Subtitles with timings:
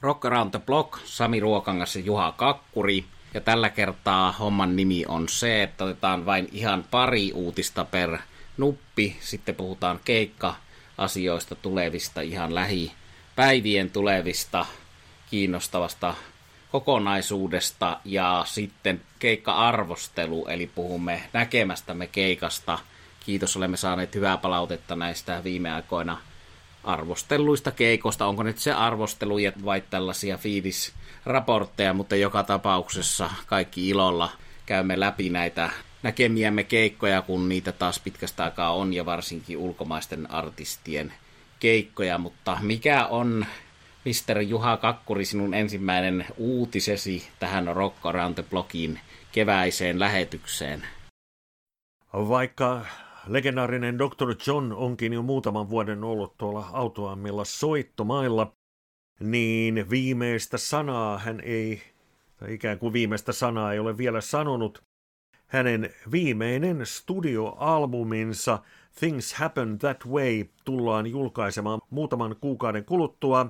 [0.00, 3.04] Rock Around the Block, Sami Ruokangas ja Juha Kakkuri.
[3.34, 8.18] Ja tällä kertaa homman nimi on se, että otetaan vain ihan pari uutista per
[8.56, 9.16] nuppi.
[9.20, 14.66] Sitten puhutaan keikka-asioista tulevista, ihan lähipäivien tulevista
[15.30, 16.14] kiinnostavasta
[16.72, 22.78] kokonaisuudesta ja sitten keikka-arvostelu, eli puhumme näkemästämme keikasta.
[23.26, 26.18] Kiitos, olemme saaneet hyvää palautetta näistä viime aikoina
[26.84, 28.26] arvostelluista keikosta.
[28.26, 34.30] Onko nyt se arvostelu vai tällaisia fiilisraportteja, mutta joka tapauksessa kaikki ilolla
[34.66, 35.70] käymme läpi näitä
[36.02, 41.12] näkemiämme keikkoja, kun niitä taas pitkästä aikaa on, ja varsinkin ulkomaisten artistien
[41.60, 42.18] keikkoja.
[42.18, 43.46] Mutta mikä on
[44.04, 44.40] Mr.
[44.40, 49.00] Juha Kakkuri, sinun ensimmäinen uutisesi tähän Rock Around the Blockin
[49.32, 50.86] keväiseen lähetykseen?
[52.12, 52.86] Vaikka
[53.28, 54.34] legendaarinen Dr.
[54.46, 58.52] John onkin jo muutaman vuoden ollut tuolla autoammilla soittomailla,
[59.20, 61.82] niin viimeistä sanaa hän ei,
[62.36, 64.82] tai ikään kuin viimeistä sanaa ei ole vielä sanonut.
[65.46, 68.58] Hänen viimeinen studioalbuminsa
[68.98, 73.46] Things Happen That Way tullaan julkaisemaan muutaman kuukauden kuluttua.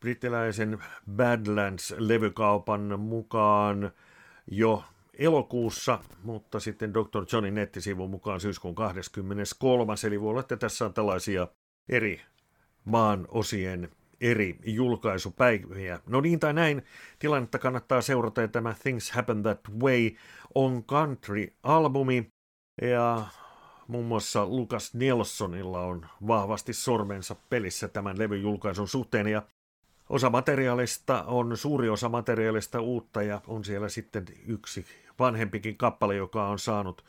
[0.00, 0.78] Brittiläisen
[1.16, 3.92] Badlands-levykaupan mukaan
[4.46, 4.84] jo
[5.20, 7.24] elokuussa, mutta sitten Dr.
[7.32, 9.94] Johnin nettisivun mukaan syyskuun 23.
[10.06, 11.48] Eli voi olla, että tässä on tällaisia
[11.88, 12.20] eri
[12.84, 13.88] maan osien
[14.20, 16.00] eri julkaisupäiviä.
[16.06, 16.82] No niin tai näin,
[17.18, 20.10] tilannetta kannattaa seurata, ja tämä Things Happen That Way
[20.54, 22.32] on country-albumi,
[22.82, 23.26] ja
[23.88, 29.42] muun muassa Lucas Nelsonilla on vahvasti sormensa pelissä tämän levyn julkaisun suhteen, ja
[30.10, 34.84] Osa materiaalista on, suuri osa materiaalista uutta ja on siellä sitten yksi
[35.20, 37.04] vanhempikin kappale, joka on saanut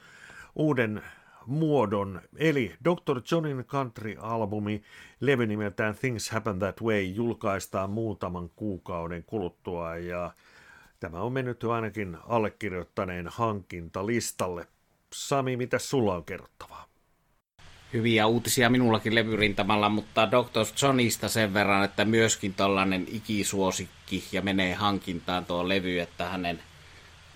[0.55, 1.01] uuden
[1.45, 3.21] muodon, eli Dr.
[3.31, 4.81] Johnin country-albumi,
[5.19, 10.33] levy nimeltään Things Happen That Way, julkaistaan muutaman kuukauden kuluttua ja
[10.99, 14.67] tämä on mennyt jo ainakin allekirjoittaneen hankintalistalle.
[15.13, 16.91] Sami, mitä sulla on kerrottavaa?
[17.93, 20.65] hyviä uutisia minullakin levyrintamalla, mutta Dr.
[20.81, 26.59] Johnista sen verran, että myöskin tällainen ikisuosikki ja menee hankintaan tuo levy, että hänen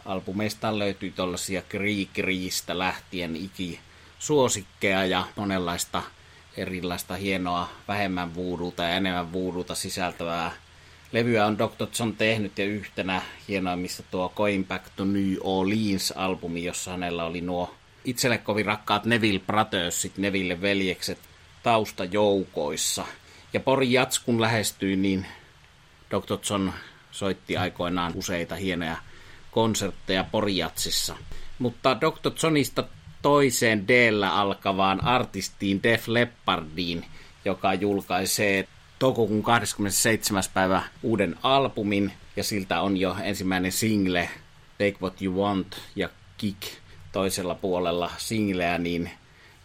[0.05, 6.03] albumeistaan löytyy tuollaisia kriikriistä lähtien ikisuosikkeja ja monenlaista
[6.57, 10.51] erilaista hienoa vähemmän vuuduta ja enemmän vuuduta sisältävää
[11.11, 11.87] levyä on Dr.
[11.99, 17.75] John tehnyt ja yhtenä hienoimmista tuo Going Back to New Orleans-albumi, jossa hänellä oli nuo
[18.05, 21.19] itselle kovin rakkaat Neville Brothersit, Neville veljekset
[21.63, 23.05] taustajoukoissa.
[23.53, 25.25] Ja Pori Jats kun lähestyi, niin
[26.09, 26.37] Dr.
[26.49, 26.71] John
[27.11, 28.97] soitti aikoinaan useita hienoja
[29.55, 31.15] konsertteja Porijatsissa.
[31.59, 32.31] Mutta Dr.
[32.43, 32.83] Johnista
[33.21, 33.91] toiseen d
[34.31, 37.05] alkavaan artistiin Def Leppardiin,
[37.45, 38.67] joka julkaisee
[38.99, 40.43] toukokuun 27.
[40.53, 44.29] päivä uuden albumin, ja siltä on jo ensimmäinen single
[44.77, 46.61] Take What You Want ja Kick
[47.11, 49.09] toisella puolella singleä niin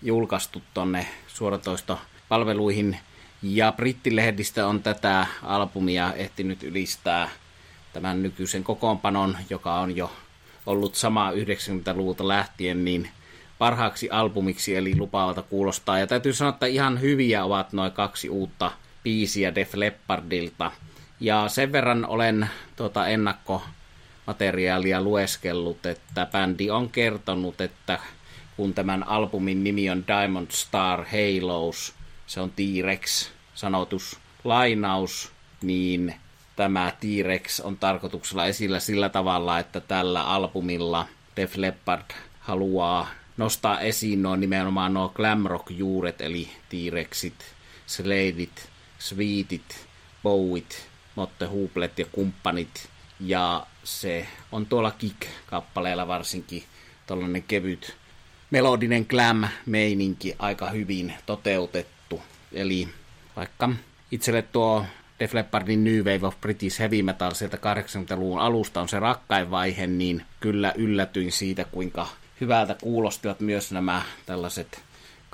[0.02, 2.98] julkaistu tonne suoratoistopalveluihin.
[3.42, 7.30] Ja brittilehdistä on tätä albumia ehtinyt ylistää
[7.92, 10.12] tämän nykyisen kokoonpanon, joka on jo
[10.66, 13.10] ollut sama 90-luvulta lähtien, niin
[13.58, 15.98] parhaaksi albumiksi, eli lupaavalta kuulostaa.
[15.98, 18.70] Ja täytyy sanoa, että ihan hyviä ovat noin kaksi uutta
[19.02, 20.72] biisiä Def Leppardilta.
[21.20, 23.62] Ja sen verran olen tuota ennakko
[24.26, 27.98] materiaalia lueskellut, että bändi on kertonut, että
[28.56, 31.94] kun tämän albumin nimi on Diamond Star Halos,
[32.26, 36.14] se on T-Rex sanotus lainaus, niin
[36.60, 41.06] tämä T-Rex on tarkoituksella esillä sillä tavalla, että tällä albumilla
[41.36, 42.10] Def Leppard
[42.40, 47.34] haluaa nostaa esiin nuo nimenomaan nuo glam rock juuret, eli T-Rexit,
[47.86, 49.86] Sladeit, Sweetit,
[50.22, 52.88] Bowit, Motte Huplet ja kumppanit.
[53.20, 56.64] Ja se on tuolla Kick-kappaleella varsinkin
[57.06, 57.96] tällainen kevyt
[58.50, 62.22] melodinen glam-meininki aika hyvin toteutettu.
[62.52, 62.88] Eli
[63.36, 63.68] vaikka
[64.10, 64.84] itselle tuo
[65.20, 69.86] Def Leppardin New Wave of British Heavy Metal sieltä 80-luvun alusta on se rakkain vaihe,
[69.86, 72.06] niin kyllä yllätyin siitä, kuinka
[72.40, 74.82] hyvältä kuulostivat myös nämä tällaiset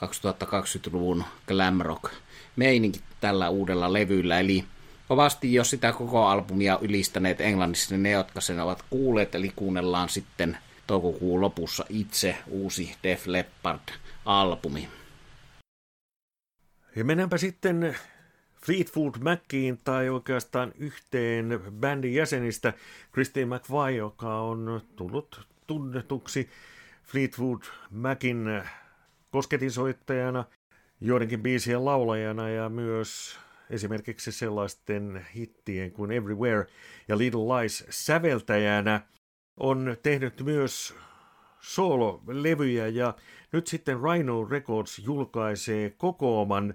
[0.05, 2.12] 2020-luvun glam rock
[2.56, 4.40] meininki tällä uudella levyllä.
[4.40, 4.64] Eli
[5.08, 10.08] kovasti jo sitä koko albumia ylistäneet englannissa, niin ne, jotka sen ovat kuulleet, eli kuunnellaan
[10.08, 14.88] sitten toukokuun lopussa itse uusi Def Leppard-albumi.
[16.96, 17.96] Ja mennäänpä sitten
[18.66, 22.72] Fleetwood Maciin tai oikeastaan yhteen bändin jäsenistä
[23.12, 26.48] Christine McVie, joka on tullut tunnetuksi
[27.02, 28.62] Fleetwood Macin
[29.30, 30.44] kosketinsoittajana,
[31.00, 33.38] joidenkin biisien laulajana ja myös
[33.70, 36.66] esimerkiksi sellaisten hittien kuin Everywhere
[37.08, 39.00] ja Little Lies säveltäjänä.
[39.56, 40.94] On tehnyt myös
[41.60, 43.14] soololevyjä ja
[43.52, 46.74] nyt sitten Rhino Records julkaisee kokooman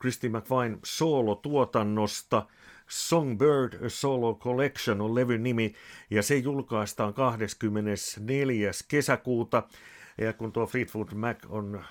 [0.00, 2.46] Christy McVine soolotuotannosta.
[2.88, 5.74] Songbird Solo Collection on levyn nimi
[6.10, 8.70] ja se julkaistaan 24.
[8.88, 9.62] kesäkuuta.
[10.18, 11.84] Ja kun tuo Fleetwood Mac on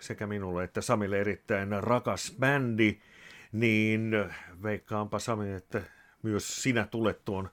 [0.00, 2.98] sekä minulle että Samille erittäin rakas bändi,
[3.52, 4.10] niin
[4.62, 5.82] veikkaanpa Sami, että
[6.22, 7.48] myös sinä tulet tuon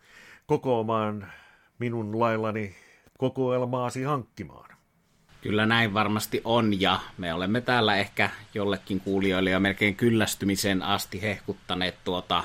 [0.46, 1.32] kokoomaan
[1.80, 2.76] minun laillani
[3.18, 4.73] kokoelmaasi hankkimaan.
[5.44, 11.22] Kyllä näin varmasti on, ja me olemme täällä ehkä jollekin kuulijoille jo melkein kyllästymisen asti
[11.22, 12.44] hehkuttaneet tuota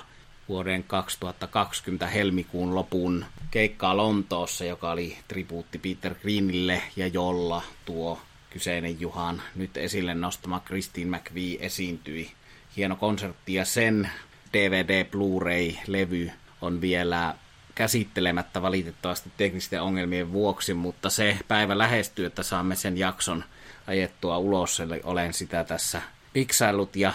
[0.49, 9.01] vuoden 2020 helmikuun lopun keikkaa Lontoossa, joka oli tribuutti Peter Greenille, ja jolla tuo kyseinen
[9.01, 12.31] Juhan nyt esille nostama Christine McVie esiintyi.
[12.77, 14.11] Hieno konsertti, ja sen
[14.53, 16.31] DVD Blu-ray-levy
[16.61, 17.35] on vielä
[17.79, 23.45] käsittelemättä valitettavasti teknisten ongelmien vuoksi, mutta se päivä lähestyy, että saamme sen jakson
[23.87, 26.03] ajettua ulos, eli olen sitä tässä
[26.33, 27.13] piksailut ja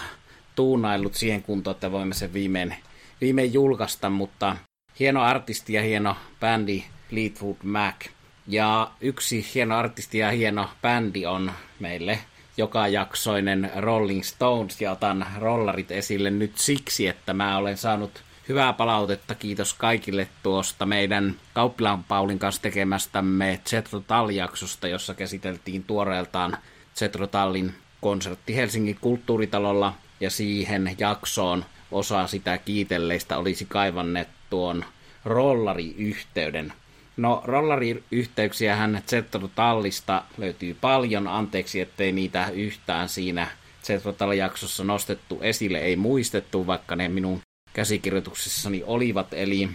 [0.54, 2.76] tuunaillut siihen kuntoon, että voimme sen viimein,
[3.20, 4.56] viimein julkaista, mutta
[4.98, 8.06] hieno artisti ja hieno bändi Fleetwood Mac.
[8.46, 12.18] Ja yksi hieno artisti ja hieno bändi on meille
[12.56, 18.72] joka jaksoinen Rolling Stones, ja otan rollarit esille nyt siksi, että mä olen saanut hyvää
[18.72, 19.34] palautetta.
[19.34, 26.58] Kiitos kaikille tuosta meidän Kauppilaan Paulin kanssa tekemästämme Zetro Tal-jaksosta, jossa käsiteltiin tuoreeltaan
[26.96, 34.84] Zetro Tallin konsertti Helsingin kulttuuritalolla ja siihen jaksoon osa sitä kiitelleistä olisi kaivanneet tuon
[35.24, 36.72] rollariyhteyden.
[37.16, 43.48] No, rollariyhteyksiähän Zetro Tallista löytyy paljon, anteeksi ettei niitä yhtään siinä
[43.82, 47.40] Zetro Tal-jaksossa nostettu esille, ei muistettu, vaikka ne minun
[47.74, 49.34] käsikirjoituksessani olivat.
[49.34, 49.68] Eli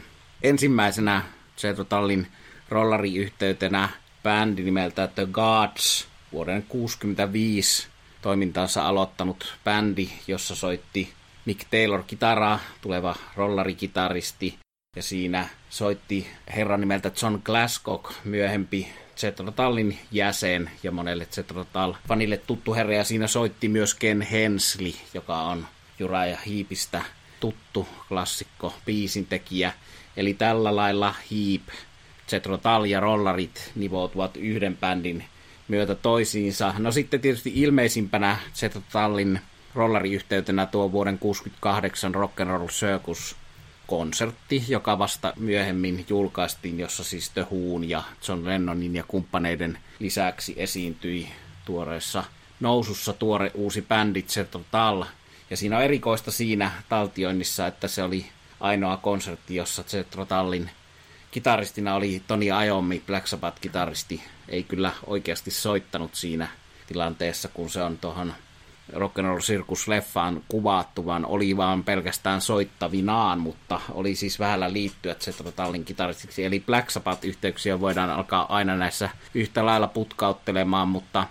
[0.43, 1.21] ensimmäisenä
[1.63, 2.27] Jethro Tallin
[2.69, 3.89] rollariyhteytenä
[4.23, 7.87] bändi nimeltä The Gods, vuoden 65
[8.21, 11.13] toimintaansa aloittanut bändi, jossa soitti
[11.45, 14.59] Mick Taylor kitaraa, tuleva rollarikitaristi,
[14.95, 21.93] ja siinä soitti herran nimeltä John Glasgow, myöhempi Zetro Tallin jäsen ja monelle Zetro Tall
[22.07, 25.67] fanille tuttu herra, ja siinä soitti myös Ken Hensley, joka on
[25.99, 27.01] Juraja Hiipistä
[27.39, 29.73] tuttu klassikko biisintekijä.
[30.17, 31.61] Eli tällä lailla Heap,
[32.27, 35.23] Zetro Tal ja Rollarit nivoutuvat yhden bändin
[35.67, 36.73] myötä toisiinsa.
[36.77, 39.39] No sitten tietysti ilmeisimpänä Zetro Tallin
[39.75, 43.35] rollariyhteytenä tuo vuoden 68 Rock'n'Roll Circus
[43.87, 50.53] konsertti, joka vasta myöhemmin julkaistiin, jossa siis The Whoon ja John Lennonin ja kumppaneiden lisäksi
[50.57, 51.27] esiintyi
[51.65, 52.23] tuoreessa
[52.59, 55.03] nousussa tuore uusi bändi Zetro Tal–
[55.49, 58.25] ja siinä on erikoista siinä taltioinnissa, että se oli
[58.59, 60.69] ainoa konsertti, jossa Zetro Tallin
[61.31, 64.21] kitaristina oli Toni Iommi, Black Sabbath-kitaristi.
[64.49, 66.47] Ei kyllä oikeasti soittanut siinä
[66.87, 68.33] tilanteessa, kun se on tuohon
[68.93, 75.85] Rock'n'Roll Circus-leffaan kuvattu, vaan oli vaan pelkästään soittavinaan, mutta oli siis vähällä liittyä Zetro Tallin
[75.85, 76.45] kitaristiksi.
[76.45, 81.27] Eli Black Sabbath-yhteyksiä voidaan alkaa aina näissä yhtä lailla putkauttelemaan, mutta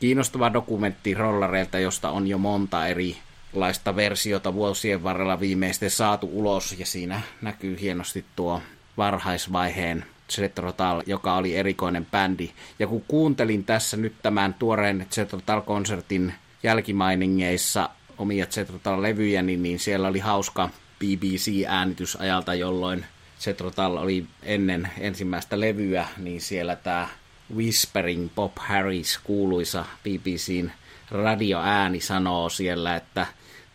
[0.00, 3.16] kiinnostava dokumentti rollareilta, josta on jo monta eri
[3.52, 8.62] laista versiota vuosien varrella viimeisten saatu ulos, ja siinä näkyy hienosti tuo
[8.96, 12.50] varhaisvaiheen Zetrotal, joka oli erikoinen bändi.
[12.78, 20.70] Ja kun kuuntelin tässä nyt tämän tuoreen Zetrotal-konsertin jälkimainingeissa omia Zetrotal-levyjäni, niin siellä oli hauska
[20.98, 23.04] BBC-äänitysajalta, jolloin
[23.40, 27.08] Zetrotal oli ennen ensimmäistä levyä, niin siellä tämä
[27.56, 30.70] Whispering Bob Harris, kuuluisa BBCn
[31.10, 33.26] radioääni sanoo siellä, että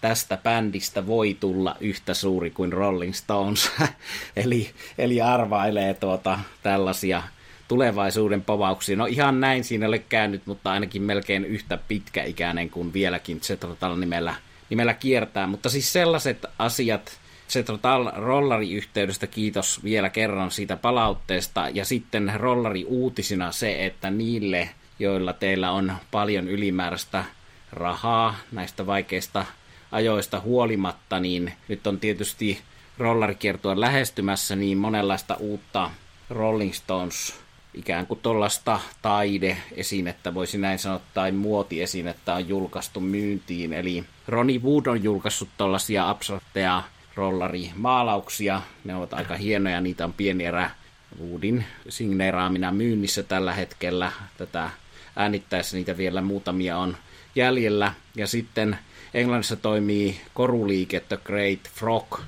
[0.01, 3.71] tästä bändistä voi tulla yhtä suuri kuin Rolling Stones.
[4.35, 7.23] eli, eli arvailee tuota, tällaisia
[7.67, 8.95] tulevaisuuden povauksia.
[8.95, 14.35] No ihan näin siinä ole käynyt, mutta ainakin melkein yhtä pitkäikäinen kuin vieläkin Zetrotal nimellä,
[14.69, 15.47] nimellä kiertää.
[15.47, 21.69] Mutta siis sellaiset asiat Zetrotal rollari-yhteydestä kiitos vielä kerran siitä palautteesta.
[21.73, 24.69] Ja sitten rollari uutisina se, että niille,
[24.99, 27.23] joilla teillä on paljon ylimääräistä
[27.71, 29.45] rahaa näistä vaikeista
[29.91, 32.61] ajoista huolimatta, niin nyt on tietysti
[32.97, 35.91] rollarikiertoa lähestymässä niin monenlaista uutta
[36.29, 43.73] Rolling Stones ikään kuin tuollaista taideesinettä, voisi näin sanoa, tai muotiesinettä on julkaistu myyntiin.
[43.73, 46.83] Eli Ronnie Wood on julkaissut tuollaisia abstrakteja
[47.15, 48.61] rollarimaalauksia.
[48.83, 50.71] Ne ovat aika hienoja, niitä on pieni erä
[51.21, 54.11] Woodin signeeraamina myynnissä tällä hetkellä.
[54.37, 54.69] Tätä
[55.15, 56.97] äänittäessä niitä vielä muutamia on
[57.35, 57.93] jäljellä.
[58.15, 58.79] Ja sitten
[59.13, 62.19] Englannissa toimii koruliike The Great Frog,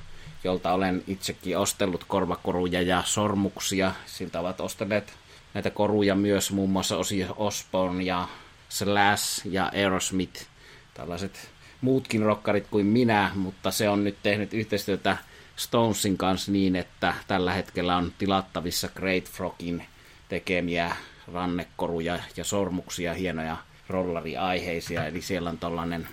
[0.44, 3.94] jolta olen itsekin ostellut korvakoruja ja sormuksia.
[4.06, 5.14] Siltä ovat ostaneet
[5.54, 8.28] näitä koruja myös muun muassa Osi Osborne ja
[8.68, 10.46] Slash ja Aerosmith,
[10.94, 11.50] tällaiset
[11.80, 15.16] muutkin rokkarit kuin minä, mutta se on nyt tehnyt yhteistyötä
[15.56, 19.86] Stonesin kanssa niin, että tällä hetkellä on tilattavissa Great Frogin
[20.28, 20.96] tekemiä
[21.32, 23.56] rannekoruja ja sormuksia, hienoja
[23.88, 26.08] rollariaiheisia, eli siellä on tällainen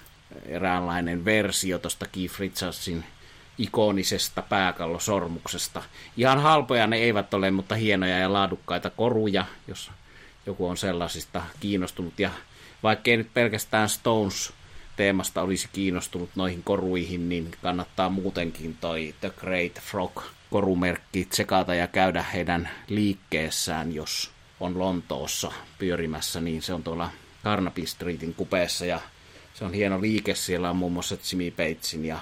[0.45, 3.03] eräänlainen versio tuosta Keith Richardsin
[3.57, 5.83] ikonisesta pääkallosormuksesta.
[6.17, 9.91] Ihan halpoja ne eivät ole, mutta hienoja ja laadukkaita koruja, jos
[10.45, 12.19] joku on sellaisista kiinnostunut.
[12.19, 12.29] Ja
[12.83, 14.53] vaikkei nyt pelkästään Stones
[14.95, 21.87] teemasta olisi kiinnostunut noihin koruihin, niin kannattaa muutenkin toi The Great Frog korumerkki tsekata ja
[21.87, 24.32] käydä heidän liikkeessään, jos
[24.63, 27.09] on Lontoossa pyörimässä, niin se on tuolla
[27.43, 28.99] Carnaby Streetin kupeessa ja
[29.53, 30.35] se on hieno liike.
[30.35, 32.19] Siellä on muun muassa Jimmy Pagein ja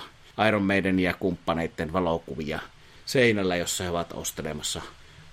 [0.47, 2.59] Iron Maiden ja kumppaneiden valokuvia
[3.05, 4.81] seinällä, jossa he ovat ostelemassa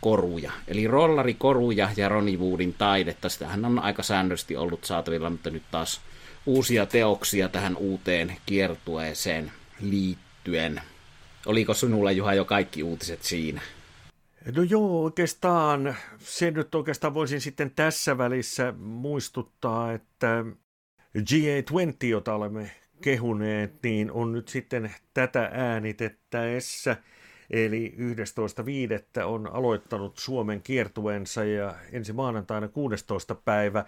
[0.01, 0.53] koruja.
[0.69, 3.29] Eli rollarikoruja ja Ronnie Woodin taidetta.
[3.29, 6.01] Sitähän on aika säännöllisesti ollut saatavilla, mutta nyt taas
[6.47, 10.83] uusia teoksia tähän uuteen kiertueeseen liittyen.
[11.47, 13.61] Oliko sinulla Juha jo kaikki uutiset siinä?
[14.57, 20.45] No joo, oikeastaan se nyt oikeastaan voisin sitten tässä välissä muistuttaa, että
[21.19, 22.71] G820, jota olemme
[23.03, 26.97] kehuneet, niin on nyt sitten tätä äänitettäessä,
[27.51, 27.95] eli
[29.19, 29.25] 11.5.
[29.25, 33.35] on aloittanut Suomen kiertueensa ja ensi maanantaina 16.
[33.35, 33.85] päivä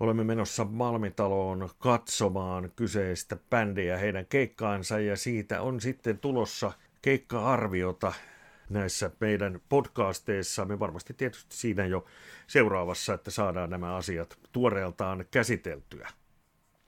[0.00, 8.12] olemme menossa Malmitaloon katsomaan kyseistä bändiä heidän keikkaansa ja siitä on sitten tulossa keikka-arviota
[8.70, 10.64] näissä meidän podcasteissa.
[10.64, 12.04] Me varmasti tietysti siinä jo
[12.46, 16.08] seuraavassa, että saadaan nämä asiat tuoreeltaan käsiteltyä.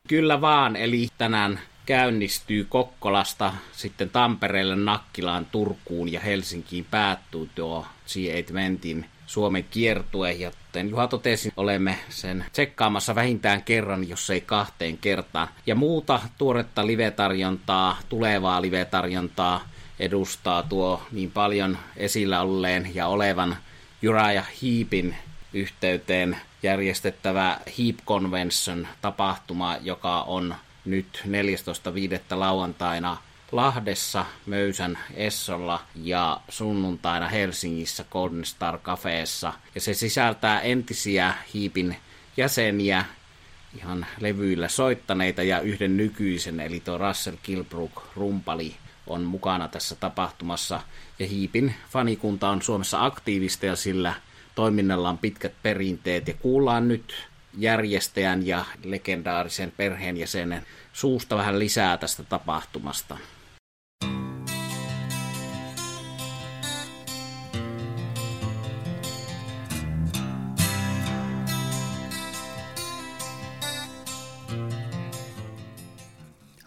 [0.09, 8.55] Kyllä vaan, eli tänään käynnistyy Kokkolasta sitten Tampereelle, Nakkilaan, Turkuun ja Helsinkiin päättyy tuo G8
[8.55, 10.33] Ventin Suomen kiertue.
[10.33, 15.49] Ja kuten Juha totesi, olemme sen tsekkaamassa vähintään kerran, jos ei kahteen kertaan.
[15.67, 19.69] Ja muuta tuoretta live-tarjontaa, tulevaa live-tarjontaa
[20.01, 23.57] edustaa tuo niin paljon esillä olleen ja olevan
[24.03, 25.17] Juraja Hiipin
[25.53, 32.37] yhteyteen järjestettävä Heap Convention tapahtuma, joka on nyt 14.5.
[32.37, 33.17] lauantaina
[33.53, 38.43] Lahdessa, Möysän Essolla ja sunnuntaina Helsingissä Golden
[38.83, 39.53] Cafeessa.
[39.75, 41.97] Ja se sisältää entisiä Hiipin
[42.37, 43.05] jäseniä,
[43.79, 48.77] ihan levyillä soittaneita ja yhden nykyisen, eli tuo Russell Kilbrook rumpali
[49.09, 50.81] on mukana tässä tapahtumassa.
[51.19, 54.15] Ja Hiipin fanikunta on Suomessa aktiivista ja sillä
[54.55, 56.29] toiminnalla on pitkät perinteet.
[56.29, 63.19] Ja kuullaan nyt järjestäjän ja legendaarisen perheenjäsenen suusta vähän lisää tästä tapahtumasta.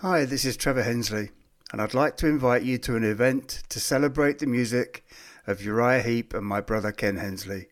[0.04, 1.28] Hi, this is Trevor Hensley,
[1.72, 5.06] and I'd like to invite you to an event to celebrate the music
[5.48, 7.68] of Uriah Heep and my brother Ken Hensley.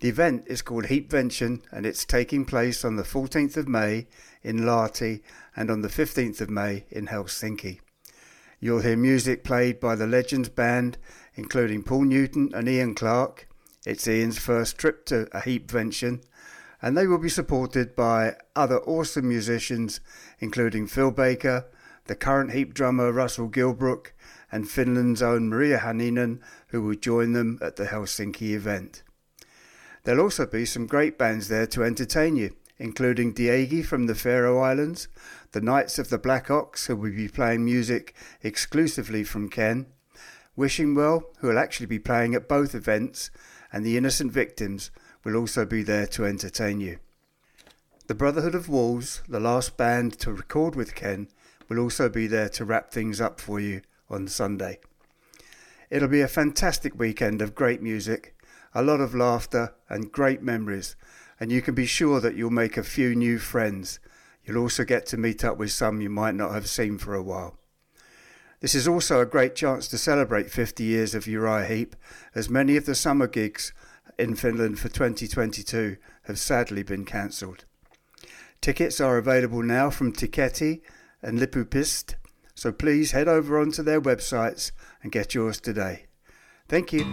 [0.00, 4.06] The event is called Heapvention and it's taking place on the 14th of May
[4.42, 5.22] in Lahti
[5.56, 7.80] and on the 15th of May in Helsinki.
[8.60, 10.96] You'll hear music played by the Legends Band,
[11.34, 13.48] including Paul Newton and Ian Clark.
[13.84, 16.22] It's Ian's first trip to a Heapvention,
[16.80, 20.00] and they will be supported by other awesome musicians,
[20.38, 21.66] including Phil Baker,
[22.06, 24.12] the current Heap drummer Russell Gilbrook,
[24.50, 29.02] and Finland's own Maria Haninen, who will join them at the Helsinki event.
[30.04, 34.58] There'll also be some great bands there to entertain you, including Diegi from the Faroe
[34.58, 35.08] Islands,
[35.52, 39.86] the Knights of the Black Ox, who will be playing music exclusively from Ken,
[40.54, 43.30] Wishing Well, who will actually be playing at both events,
[43.72, 44.90] and the Innocent Victims
[45.24, 46.98] will also be there to entertain you.
[48.06, 51.26] The Brotherhood of Wolves, the last band to record with Ken,
[51.68, 54.78] will also be there to wrap things up for you on Sunday.
[55.90, 58.36] It'll be a fantastic weekend of great music
[58.76, 60.96] a lot of laughter, and great memories,
[61.40, 63.98] and you can be sure that you'll make a few new friends.
[64.44, 67.22] You'll also get to meet up with some you might not have seen for a
[67.22, 67.58] while.
[68.60, 71.96] This is also a great chance to celebrate 50 years of Uriah Heep,
[72.34, 73.72] as many of the summer gigs
[74.18, 77.64] in Finland for 2022 have sadly been cancelled.
[78.60, 80.82] Tickets are available now from Tiketti
[81.22, 82.14] and Lipupist,
[82.54, 86.06] so please head over onto their websites and get yours today.
[86.68, 87.06] Thank you.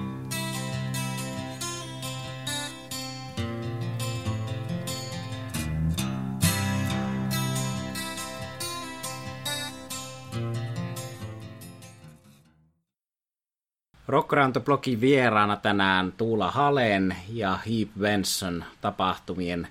[14.08, 19.68] Rockranto-blogin vieraana tänään Tuula Halen ja Heap Benson tapahtumien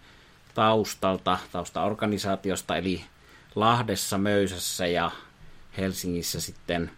[0.54, 3.04] taustalta, taustaorganisaatiosta eli
[3.54, 5.10] Lahdessa, Möysässä ja
[5.78, 6.90] Helsingissä sitten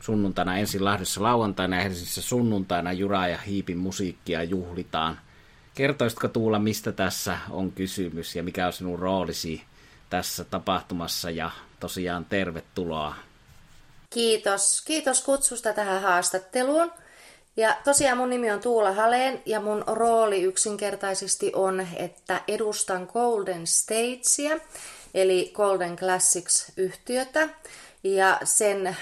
[0.00, 5.20] sunnuntaina ensin Lahdessa lauantaina ja Helsingissä sunnuntaina Jura ja Hiipin musiikkia juhlitaan.
[5.74, 9.62] Kertoisitko Tuula, mistä tässä on kysymys ja mikä on sinun roolisi
[10.10, 11.50] tässä tapahtumassa ja
[11.80, 13.14] tosiaan tervetuloa.
[14.10, 14.82] Kiitos.
[14.86, 16.92] Kiitos kutsusta tähän haastatteluun.
[17.56, 23.66] Ja tosiaan mun nimi on Tuula Haleen ja mun rooli yksinkertaisesti on, että edustan Golden
[23.66, 24.58] Stagea,
[25.20, 27.48] eli Golden Classics-yhtiötä.
[28.04, 28.96] Ja sen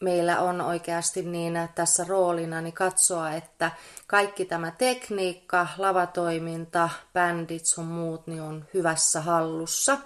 [0.00, 3.70] meillä on oikeasti niin tässä roolina niin katsoa, että
[4.06, 9.98] kaikki tämä tekniikka, lavatoiminta, bändit sun muut niin on hyvässä hallussa.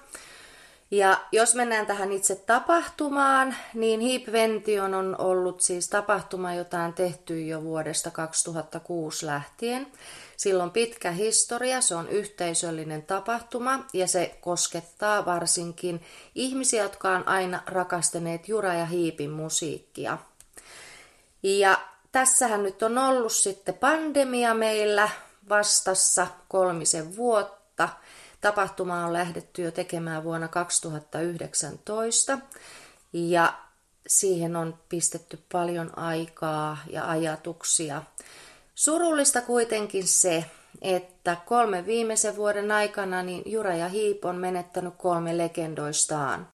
[0.91, 6.93] Ja jos mennään tähän itse tapahtumaan, niin Heap Vention on ollut siis tapahtuma, jota on
[6.93, 9.87] tehty jo vuodesta 2006 lähtien.
[10.37, 16.01] Silloin pitkä historia, se on yhteisöllinen tapahtuma ja se koskettaa varsinkin
[16.35, 20.19] ihmisiä, jotka on aina rakastaneet Jura ja Hiipin musiikkia.
[21.43, 21.81] Ja
[22.13, 25.09] tässähän nyt on ollut sitten pandemia meillä
[25.49, 27.56] vastassa kolmisen vuotta–
[28.47, 32.39] Tapahtuma on lähdetty jo tekemään vuonna 2019
[33.13, 33.59] ja
[34.07, 38.03] siihen on pistetty paljon aikaa ja ajatuksia.
[38.75, 40.45] Surullista kuitenkin se,
[40.83, 46.49] että kolme viimeisen vuoden aikana niin Jura ja Hiip on menettänyt kolme legendoistaan.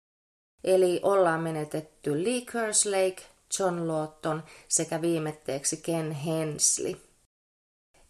[0.64, 3.22] Eli ollaan menetetty Lee Kerslake,
[3.58, 7.09] John Lawton sekä viimetteeksi Ken Hensley.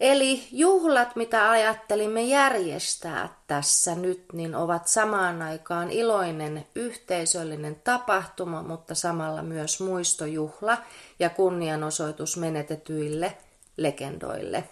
[0.01, 8.95] Eli juhlat, mitä ajattelimme järjestää tässä nyt, niin ovat samaan aikaan iloinen yhteisöllinen tapahtuma, mutta
[8.95, 10.79] samalla myös muistojuhla
[11.19, 13.37] ja kunnianosoitus menetetyille
[13.77, 14.65] legendoille.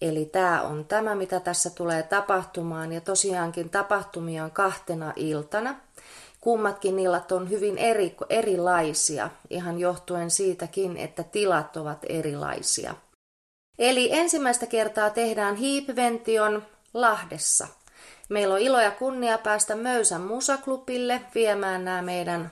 [0.00, 2.92] Eli tämä on tämä, mitä tässä tulee tapahtumaan.
[2.92, 5.74] Ja tosiaankin tapahtumia on kahtena iltana.
[6.40, 12.94] Kummatkin illat on hyvin eri, erilaisia, ihan johtuen siitäkin, että tilat ovat erilaisia.
[13.80, 17.68] Eli ensimmäistä kertaa tehdään hiipvention Lahdessa.
[18.28, 22.50] Meillä on ilo ja kunnia päästä Möysän musaklubille viemään nämä meidän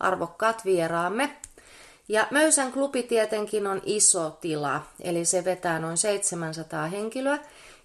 [0.00, 1.36] arvokkaat vieraamme.
[2.08, 7.38] Ja Möysän klubi tietenkin on iso tila, eli se vetää noin 700 henkilöä,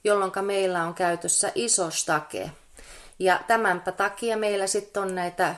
[0.03, 2.51] jolloin meillä on käytössä iso stake.
[3.19, 5.55] Ja tämänpä takia meillä sitten on näitä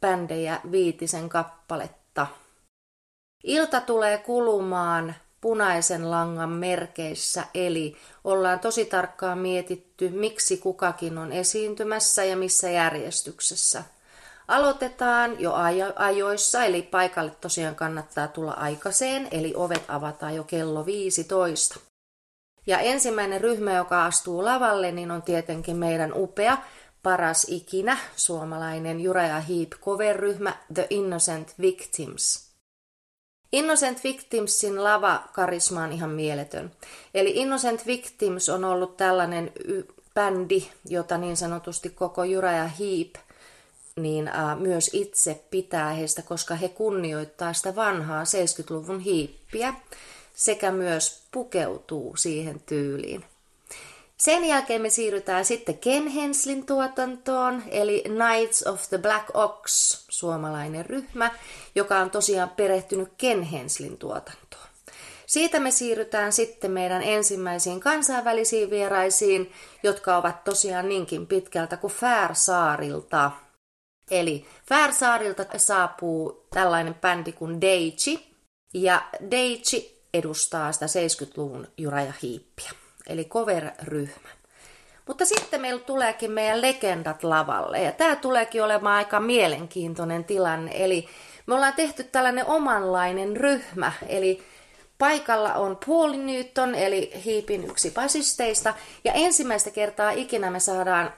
[0.00, 2.26] bändejä viitisen kappaletta.
[3.44, 12.24] Ilta tulee kulumaan punaisen langan merkeissä, eli ollaan tosi tarkkaan mietitty, miksi kukakin on esiintymässä
[12.24, 13.84] ja missä järjestyksessä.
[14.48, 20.86] Aloitetaan jo ajo- ajoissa, eli paikalle tosiaan kannattaa tulla aikaiseen, eli ovet avataan jo kello
[20.86, 21.80] 15.
[22.66, 26.58] Ja ensimmäinen ryhmä, joka astuu lavalle, niin on tietenkin meidän upea,
[27.02, 32.47] paras ikinä suomalainen Juraja Heap cover-ryhmä The Innocent Victims–
[33.52, 36.72] Innocent Victimsin lava-karisma on ihan mieletön.
[37.14, 39.84] Eli Innocent Victims on ollut tällainen y-
[40.14, 43.14] bändi, jota niin sanotusti koko Jura ja Heap
[43.96, 49.74] niin uh, myös itse pitää heistä, koska he kunnioittaa sitä vanhaa 70-luvun hiippiä
[50.34, 53.24] sekä myös pukeutuu siihen tyyliin.
[54.22, 60.86] Sen jälkeen me siirrytään sitten Ken Henslin tuotantoon, eli Knights of the Black Ox, suomalainen
[60.86, 61.30] ryhmä,
[61.74, 64.68] joka on tosiaan perehtynyt Ken Henslin tuotantoon.
[65.26, 69.52] Siitä me siirrytään sitten meidän ensimmäisiin kansainvälisiin vieraisiin,
[69.82, 73.30] jotka ovat tosiaan niinkin pitkältä kuin Färsaarilta.
[74.10, 78.36] Eli Färsaarilta saapuu tällainen bändi kuin Deichi,
[78.74, 82.70] ja Deichi edustaa sitä 70-luvun Juraja Hiippiä
[83.08, 84.28] eli cover-ryhmä.
[85.06, 90.70] Mutta sitten meillä tuleekin meidän legendat lavalle, ja tämä tuleekin olemaan aika mielenkiintoinen tilanne.
[90.74, 91.08] Eli
[91.46, 94.42] me ollaan tehty tällainen omanlainen ryhmä, eli
[94.98, 101.12] paikalla on Paul Newton, eli Hiipin yksi basisteista, ja ensimmäistä kertaa ikinä me saadaan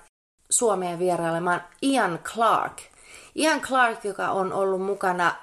[0.51, 2.79] Suomeen vierailemaan Ian Clark.
[3.35, 5.35] Ian Clark, joka on ollut mukana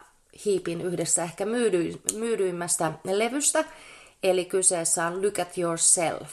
[0.45, 3.63] Hiipin yhdessä ehkä myydy, myydyimmästä levystä,
[4.29, 6.31] eli kyseessä on Look at Yourself.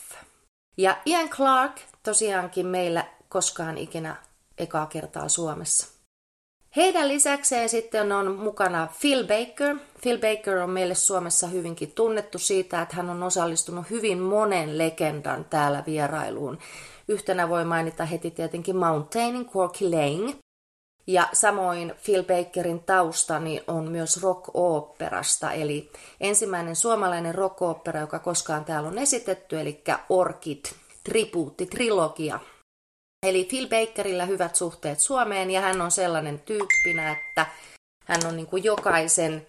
[0.77, 4.17] Ja Ian Clark tosiaankin meillä koskaan ikinä
[4.59, 5.95] ekaa kertaa Suomessa.
[6.77, 9.77] Heidän lisäkseen sitten on mukana Phil Baker.
[10.03, 15.45] Phil Baker on meille Suomessa hyvinkin tunnettu siitä, että hän on osallistunut hyvin monen legendan
[15.45, 16.59] täällä vierailuun.
[17.09, 20.37] Yhtenä voi mainita heti tietenkin Mountainin Corky Lane.
[21.07, 25.91] Ja samoin Phil Bakerin tausta niin on myös rock-oopperasta, eli
[26.21, 30.65] ensimmäinen suomalainen rock-opera, joka koskaan täällä on esitetty, eli Orchid,
[31.05, 32.41] tribuutti, trilogia.
[33.27, 37.47] Eli Phil Bakerillä hyvät suhteet Suomeen, ja hän on sellainen tyyppinä, että
[38.05, 39.47] hän on niin kuin jokaisen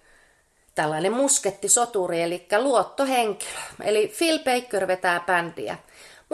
[0.75, 3.59] tällainen muskettisoturi, eli luottohenkilö.
[3.83, 5.77] Eli Phil Baker vetää bändiä.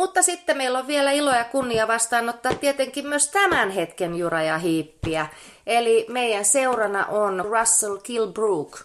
[0.02, 4.58] Mutta sitten meillä on vielä ilo ja kunnia vastaanottaa tietenkin myös tämän hetken Jura ja
[4.58, 5.28] Hiippiä.
[5.68, 8.80] Eli meidän seurana on Russell Kilbrook.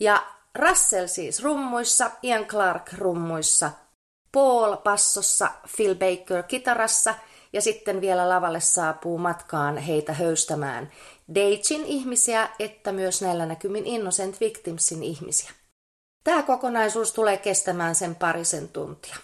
[0.00, 0.22] Ja
[0.54, 3.70] Russell siis rummuissa, Ian Clark rummuissa,
[4.32, 7.14] Paul passossa, Phil Baker kitarassa
[7.52, 10.90] ja sitten vielä lavalle saapuu matkaan heitä höystämään
[11.34, 15.50] Deitsin ihmisiä, että myös näillä näkymin Innocent Victimsin ihmisiä.
[16.24, 19.16] Tämä kokonaisuus tulee kestämään sen parisen tuntia.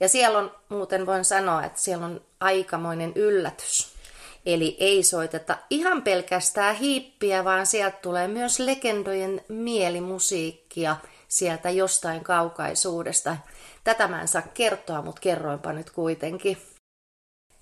[0.00, 3.98] Ja siellä on, muuten voin sanoa, että siellä on aikamoinen yllätys.
[4.46, 10.96] Eli ei soiteta ihan pelkästään hiippiä, vaan sieltä tulee myös legendojen mielimusiikkia
[11.28, 13.36] sieltä jostain kaukaisuudesta.
[13.84, 16.58] Tätä mä en saa kertoa, mutta kerroinpa nyt kuitenkin.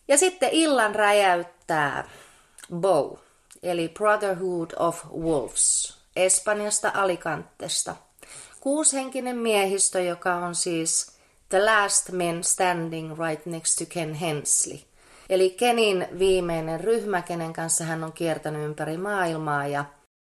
[0.08, 2.10] Ja sitten illan räjäyttää
[2.74, 3.16] Bow,
[3.62, 7.96] eli Brotherhood of Wolves, Espanjasta Alicantesta.
[8.60, 11.15] Kuushenkinen miehistö, joka on siis
[11.48, 14.78] The Last Men Standing Right Next to Ken Hensley.
[15.28, 19.84] Eli Kenin viimeinen ryhmä, kenen kanssa hän on kiertänyt ympäri maailmaa ja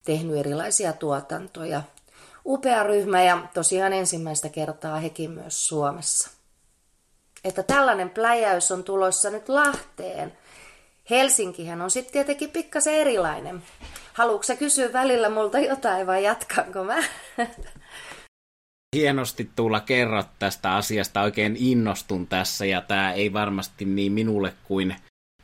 [0.05, 1.83] tehnyt erilaisia tuotantoja.
[2.47, 6.31] Upea ryhmä ja tosiaan ensimmäistä kertaa hekin myös Suomessa.
[7.45, 10.39] Että tällainen pläjäys on tulossa nyt Lahteen.
[11.11, 13.63] Helsinkihän on sitten tietenkin pikkasen erilainen.
[14.13, 16.97] Haluatko kysyä välillä multa jotain vai jatkanko mä?
[18.97, 21.23] hienosti tulla kerrot tästä asiasta.
[21.23, 24.97] Oikein innostun tässä ja tämä ei varmasti niin minulle kuin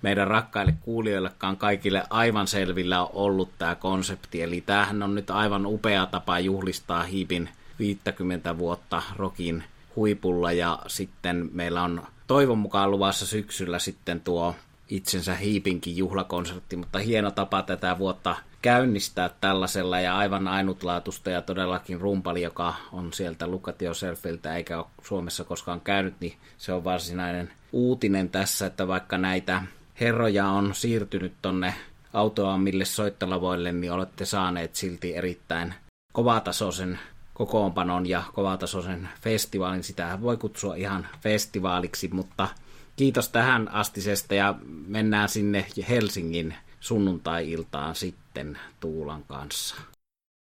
[0.02, 4.42] meidän rakkaille kuulijoillekaan kaikille aivan selvillä on ollut tämä konsepti.
[4.42, 9.64] Eli tämähän on nyt aivan upea tapa juhlistaa Hiipin 50 vuotta rokin
[9.96, 14.54] huipulla ja sitten meillä on toivon mukaan luvassa syksyllä sitten tuo
[14.88, 22.00] itsensä hiipinkin juhlakonsertti, mutta hieno tapa tätä vuotta käynnistää tällaisella ja aivan ainutlaatusta ja todellakin
[22.00, 27.50] rumpali, joka on sieltä Look Yourselfiltä eikä ole Suomessa koskaan käynyt, niin se on varsinainen
[27.72, 29.62] uutinen tässä, että vaikka näitä
[30.00, 31.74] herroja on siirtynyt tonne
[32.12, 35.74] autoamille soittolavoille, niin olette saaneet silti erittäin
[36.12, 36.98] kovatasoisen
[37.34, 39.82] kokoonpanon ja kovatasoisen festivaalin.
[39.82, 42.48] Sitähän voi kutsua ihan festivaaliksi, mutta
[42.96, 44.54] kiitos tähän astisesta ja
[44.86, 49.76] mennään sinne Helsingin sunnuntai-iltaan sitten Tuulan kanssa.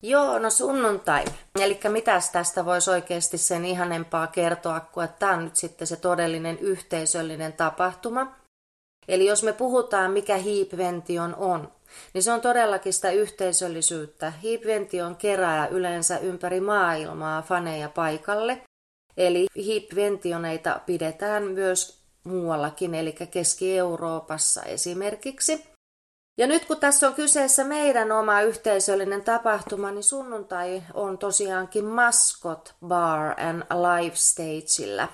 [0.02, 1.24] Joo, no sunnuntai.
[1.60, 5.96] Eli mitäs tästä voisi oikeasti sen ihanempaa kertoa, kuin että tämä on nyt sitten se
[5.96, 8.36] todellinen yhteisöllinen tapahtuma.
[9.08, 11.72] Eli jos me puhutaan, mikä Hiipvention on,
[12.14, 14.30] niin se on todellakin sitä yhteisöllisyyttä.
[14.42, 18.62] Hiipvention kerää yleensä ympäri maailmaa faneja paikalle.
[19.16, 25.70] Eli hiipventioneita pidetään myös muuallakin, eli Keski-Euroopassa esimerkiksi.
[26.38, 32.74] Ja nyt kun tässä on kyseessä meidän oma yhteisöllinen tapahtuma, niin sunnuntai on tosiaankin Mascot
[32.86, 35.08] Bar and Live Stageillä.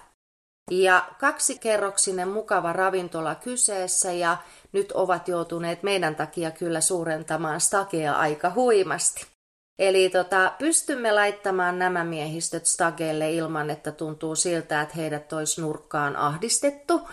[0.71, 4.37] Ja kaksikerroksinen mukava ravintola kyseessä ja
[4.73, 9.36] nyt ovat joutuneet meidän takia kyllä suurentamaan stakea aika huimasti.
[9.79, 16.17] Eli tota, pystymme laittamaan nämä miehistöt stageelle ilman, että tuntuu siltä, että heidät olisi nurkkaan
[16.17, 17.09] ahdistettu.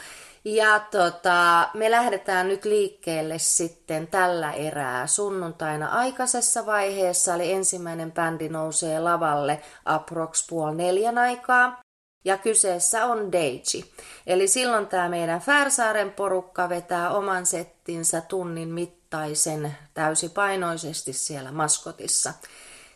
[0.46, 8.50] Ja tota, me lähdetään nyt liikkeelle sitten tällä erää sunnuntaina aikaisessa vaiheessa, eli ensimmäinen bändi
[8.50, 11.82] nousee lavalle aprox puoli neljän aikaa.
[12.26, 13.86] Ja kyseessä on Deiji.
[14.28, 18.70] Eli silloin tämä meidän Färsaaren porukka vetää oman settinsä tunnin
[19.14, 22.34] mittaisen täysipainoisesti siellä maskotissa.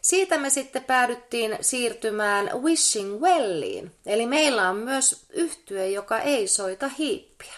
[0.01, 3.91] Siitä me sitten päädyttiin siirtymään Wishing Welliin.
[4.05, 7.53] Eli meillä on myös yhtye, joka ei soita hiippiä.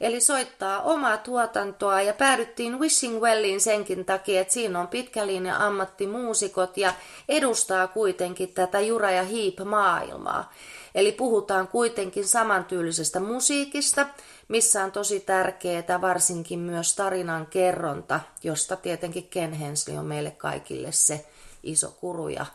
[0.00, 6.76] Eli soittaa omaa tuotantoa ja päädyttiin Wishing Welliin senkin takia, että siinä on pitkälinja ammattimuusikot
[6.76, 6.92] ja
[7.28, 10.52] edustaa kuitenkin tätä Jura ja Hiip maailmaa.
[10.94, 14.06] Eli puhutaan kuitenkin samantyylisestä musiikista,
[14.48, 20.92] missä on tosi tärkeää varsinkin myös tarinan kerronta, josta tietenkin Ken Hensley on meille kaikille
[20.92, 21.26] se
[21.62, 22.46] iso kuru ja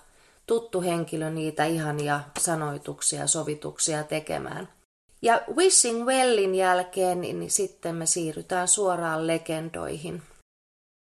[0.47, 4.69] tuttu henkilö niitä ihania sanoituksia ja sovituksia tekemään.
[5.21, 10.23] Ja Wishing Wellin jälkeen niin sitten me siirrytään suoraan legendoihin.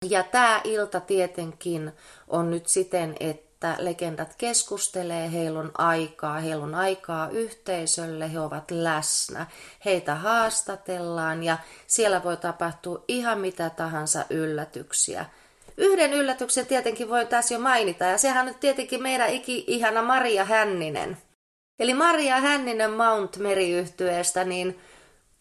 [0.10, 1.92] Ja tämä ilta tietenkin
[2.28, 8.40] on nyt siten, että että legendat keskustelee, heillä on aikaa, heillä on aikaa yhteisölle, he
[8.40, 9.48] ovat läsnä,
[9.86, 15.26] heitä haastatellaan ja siellä voi tapahtua ihan mitä tahansa yllätyksiä.
[15.78, 21.18] Yhden yllätyksen tietenkin voi tässä jo mainita ja sehän on tietenkin meidän iki-ihana Maria Hänninen.
[21.80, 24.80] Eli Maria Hänninen Mount meriyhtyeestä niin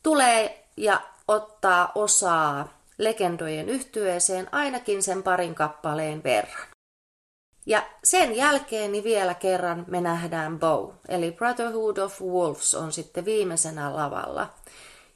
[0.02, 6.69] tulee ja ottaa osaa legendojen yhtyeeseen ainakin sen parin kappaleen verran.
[7.66, 13.24] Ja sen jälkeen niin vielä kerran me nähdään Bow, eli Brotherhood of Wolves on sitten
[13.24, 14.50] viimeisenä lavalla.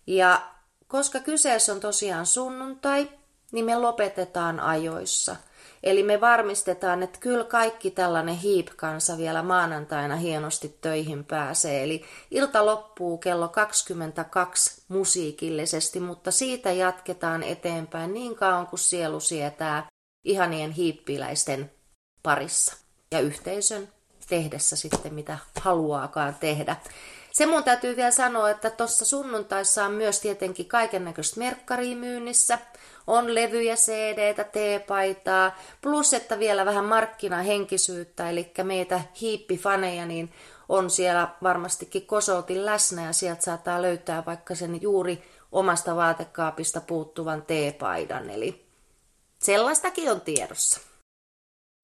[0.07, 0.43] Ja
[0.89, 3.09] koska kyseessä on tosiaan sunnuntai,
[3.53, 5.37] niin me lopetetaan ajoissa–
[5.85, 11.83] Eli me varmistetaan, että kyllä kaikki tällainen hiip-kansa vielä maanantaina hienosti töihin pääsee.
[11.83, 19.87] Eli ilta loppuu kello 22 musiikillisesti, mutta siitä jatketaan eteenpäin niin kauan kuin sielu sietää
[20.25, 21.71] ihanien hiippiläisten
[22.25, 22.77] parissa
[23.11, 23.89] ja yhteisön
[24.29, 26.77] tehdessä sitten mitä haluaakaan tehdä.
[27.33, 32.59] Se mun täytyy vielä sanoa, että tuossa sunnuntaissa on myös tietenkin kaiken näköistä merkkaria myynnissä.
[33.07, 40.33] On levyjä, cd teepaitaa, plus että vielä vähän markkinahenkisyyttä, eli meitä hiippifaneja, niin
[40.69, 47.43] on siellä varmastikin kosolti läsnä ja sieltä saattaa löytää vaikka sen juuri omasta vaatekaapista puuttuvan
[47.43, 48.67] teepaidan, eli
[49.43, 50.94] sellaistakin on tiedossa.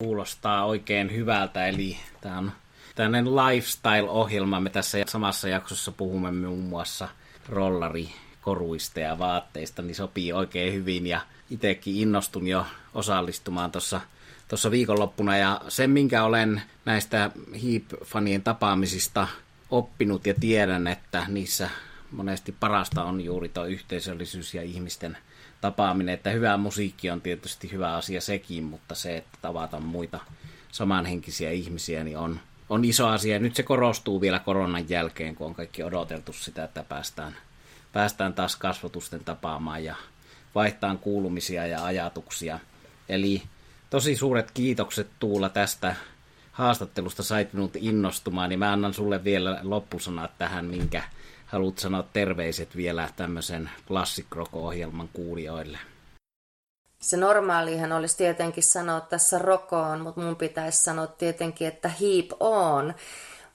[0.01, 2.53] Kuulostaa oikein hyvältä, eli tämä on
[2.95, 4.61] tämmöinen lifestyle-ohjelma.
[4.61, 7.09] Me tässä samassa jaksossa puhumme muun muassa
[7.49, 11.07] rollarikoruista ja vaatteista, niin sopii oikein hyvin.
[11.07, 14.01] Ja itsekin innostun jo osallistumaan tuossa
[14.49, 15.37] tuossa viikonloppuna.
[15.37, 19.29] Ja sen, minkä olen näistä Heap-fanien tapaamisista
[19.71, 21.71] oppinut ja tiedän, että niissä
[22.11, 25.17] monesti parasta on juuri tuo yhteisöllisyys ja ihmisten
[25.61, 26.15] tapaaminen.
[26.15, 30.21] Että hyvä musiikki on tietysti hyvä asia sekin, mutta se, että tavata muita
[30.73, 33.39] samanhenkisiä ihmisiä, niin on, on iso asia.
[33.39, 37.37] Nyt se korostuu vielä koronan jälkeen, kun on kaikki odoteltu sitä, että päästään,
[37.93, 39.97] päästään taas kasvotusten tapaamaan ja
[40.55, 42.59] vaihtaan kuulumisia ja ajatuksia.
[43.09, 43.43] Eli
[43.91, 45.97] tosi suuret kiitokset Tuula tästä
[46.53, 51.03] haastattelusta sait minut innostumaan, niin mä annan sulle vielä loppusanat tähän, minkä
[51.51, 55.79] haluat sanoa terveiset vielä tämmöisen Classic Rock-ohjelman kuulijoille.
[57.01, 62.95] Se normaalihan olisi tietenkin sanoa tässä rokoon, mutta mun pitäisi sanoa tietenkin, että heap on.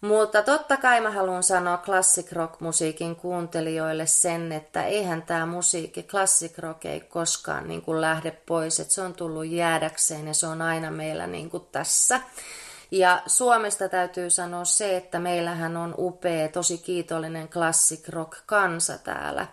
[0.01, 6.03] Mutta totta kai mä haluan sanoa classic rock musiikin kuuntelijoille sen, että eihän tämä musiikki,
[6.03, 10.47] classic rock ei koskaan niin kuin lähde pois, että se on tullut jäädäkseen ja se
[10.47, 12.21] on aina meillä niin kuin tässä.
[12.95, 19.47] Ja Suomesta täytyy sanoa se, että meillähän on upea, tosi kiitollinen classic rock kansa täällä.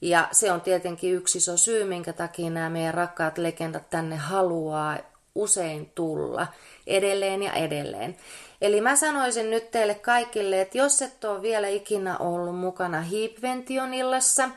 [0.00, 4.98] Ja se on tietenkin yksi iso syy, minkä takia nämä meidän rakkaat legendat tänne haluaa
[5.34, 6.46] usein tulla
[6.86, 8.16] edelleen ja edelleen.
[8.60, 14.50] Eli mä sanoisin nyt teille kaikille, että jos et ole vielä ikinä ollut mukana Hiipventionillassa,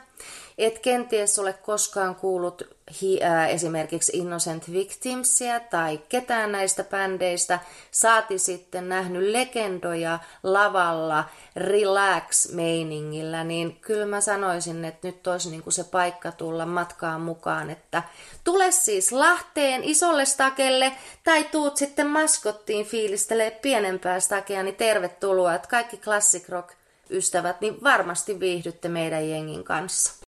[0.58, 2.62] et kenties ole koskaan kuullut
[3.02, 7.58] hi, äh, esimerkiksi Innocent Victimsia tai ketään näistä bändeistä,
[7.90, 11.24] saati sitten nähnyt legendoja lavalla
[11.56, 17.70] relax-meiningillä, niin kyllä mä sanoisin, että nyt olisi niin kuin se paikka tulla matkaan mukaan,
[17.70, 18.02] että
[18.44, 20.92] tule siis Lahteen isolle stakelle
[21.24, 26.72] tai tuut sitten maskottiin fiilistelee pienempää stakea, niin tervetuloa, että kaikki Classic Rock
[27.10, 30.25] ystävät, niin varmasti viihdytte meidän jengin kanssa.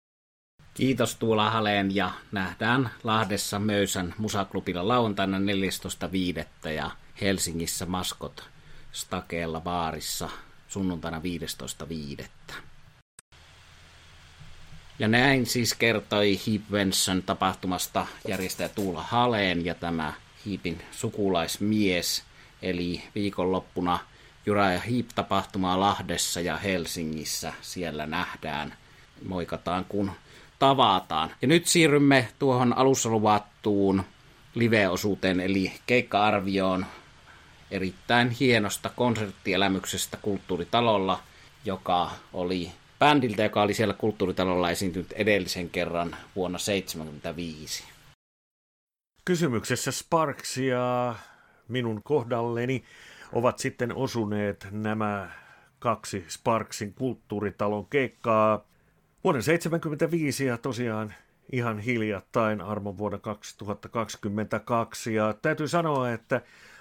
[0.79, 6.69] Kiitos Tuula Haleen ja nähdään Lahdessa Möysän musaklubilla lauantaina 14.5.
[6.69, 8.45] ja Helsingissä Maskot
[8.93, 10.29] Stakeella baarissa
[10.69, 11.23] sunnuntaina
[12.19, 12.55] 15.5.
[14.99, 20.12] Ja näin siis kertoi Heap Venson tapahtumasta järjestäjä Tuula Haleen ja tämä
[20.47, 22.25] Heapin sukulaismies.
[22.62, 23.99] Eli viikonloppuna
[24.47, 27.53] Jura ja Heap tapahtumaa Lahdessa ja Helsingissä.
[27.61, 28.75] Siellä nähdään,
[29.25, 30.12] moikataan kun
[30.59, 31.31] tavataan.
[31.42, 34.03] Ja nyt siirrymme tuohon alussa luvattuun
[34.55, 36.87] live-osuuteen, eli keikka-arvioon
[37.71, 41.21] erittäin hienosta konserttielämyksestä Kulttuuritalolla,
[41.64, 47.85] joka oli bändiltä, joka oli siellä Kulttuuritalolla esiintynyt edellisen kerran vuonna 1975.
[49.25, 51.14] Kysymyksessä Sparks ja
[51.68, 52.85] minun kohdalleni
[53.33, 55.31] ovat sitten osuneet nämä
[55.79, 58.64] kaksi Sparksin kulttuuritalon keikkaa
[59.29, 61.14] Vuoden 1975 ja tosiaan
[61.53, 66.41] ihan hiljattain armon vuonna 2022 ja täytyy sanoa, että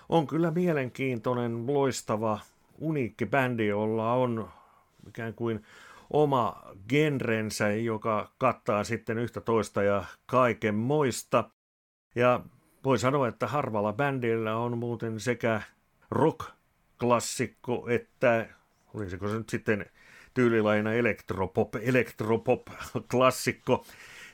[0.10, 2.40] on kyllä mielenkiintoinen, loistava,
[2.78, 4.50] uniikki bändi, jolla on
[5.08, 5.64] ikään kuin
[6.10, 11.50] oma genrensä, joka kattaa sitten yhtä toista ja kaiken moista.
[12.16, 12.40] Ja
[12.84, 15.62] voi sanoa, että harvalla bändillä on muuten sekä
[16.12, 18.48] rock-klassikko, että
[18.94, 19.86] olisiko se nyt sitten
[20.38, 23.86] tyylilajina elektropop, elektropop-klassikko,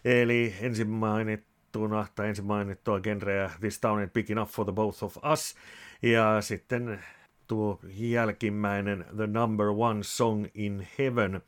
[0.05, 5.03] eli ensin mainittuna, tai ensin mainittua genreä This Town ain't Big Enough for the Both
[5.03, 5.55] of Us,
[6.01, 7.03] ja sitten
[7.47, 11.41] tuo jälkimmäinen The Number One Song in Heaven.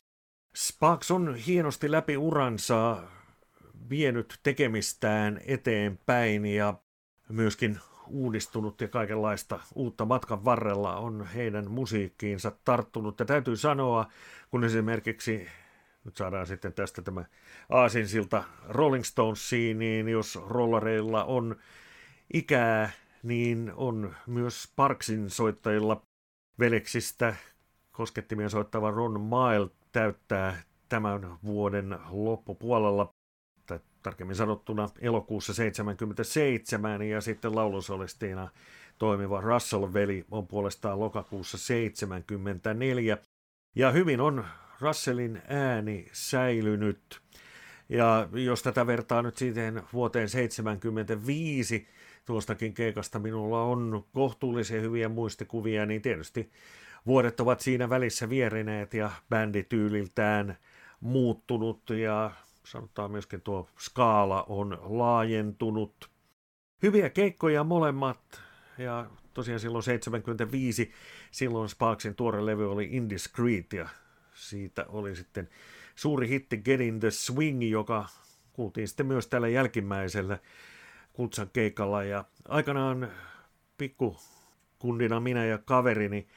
[0.57, 3.03] Sparks on hienosti läpi uransa
[3.89, 6.73] vienyt tekemistään eteenpäin ja
[7.29, 13.19] myöskin uudistunut ja kaikenlaista uutta matkan varrella on heidän musiikkiinsa tarttunut.
[13.19, 14.07] Ja täytyy sanoa,
[14.51, 15.47] kun esimerkiksi
[16.03, 17.25] nyt saadaan sitten tästä tämä
[17.69, 21.55] aasinsilta Rolling Stonesiin, niin jos rollareilla on
[22.33, 22.91] ikää,
[23.23, 26.01] niin on myös Parksin soittajilla
[26.59, 27.35] veleksistä
[27.91, 33.14] koskettimien soittava Ron Mile täyttää tämän vuoden loppupuolella
[34.03, 38.49] tarkemmin sanottuna elokuussa 77 ja sitten laulusolistiina
[38.97, 43.17] toimiva Russell-veli on puolestaan lokakuussa 74.
[43.75, 44.45] Ja hyvin on
[44.81, 47.21] Russellin ääni säilynyt.
[47.89, 51.87] Ja jos tätä vertaa nyt siihen vuoteen 75,
[52.25, 56.51] tuostakin keikasta minulla on kohtuullisen hyviä muistikuvia, niin tietysti
[57.05, 60.57] vuodet ovat siinä välissä vierineet ja bändi tyyliltään
[60.99, 62.31] muuttunut ja
[62.65, 66.09] sanotaan myöskin tuo skaala on laajentunut.
[66.83, 68.41] Hyviä keikkoja molemmat,
[68.77, 70.91] ja tosiaan silloin 75,
[71.31, 73.89] silloin Sparksin tuore levy oli Indiscreet, ja
[74.33, 75.49] siitä oli sitten
[75.95, 78.05] suuri hitti Get in the Swing, joka
[78.53, 80.39] kuultiin sitten myös tällä jälkimmäisellä
[81.13, 83.11] Kultsan keikalla, ja aikanaan
[83.77, 84.17] pikku
[84.79, 86.27] kundina minä ja kaverini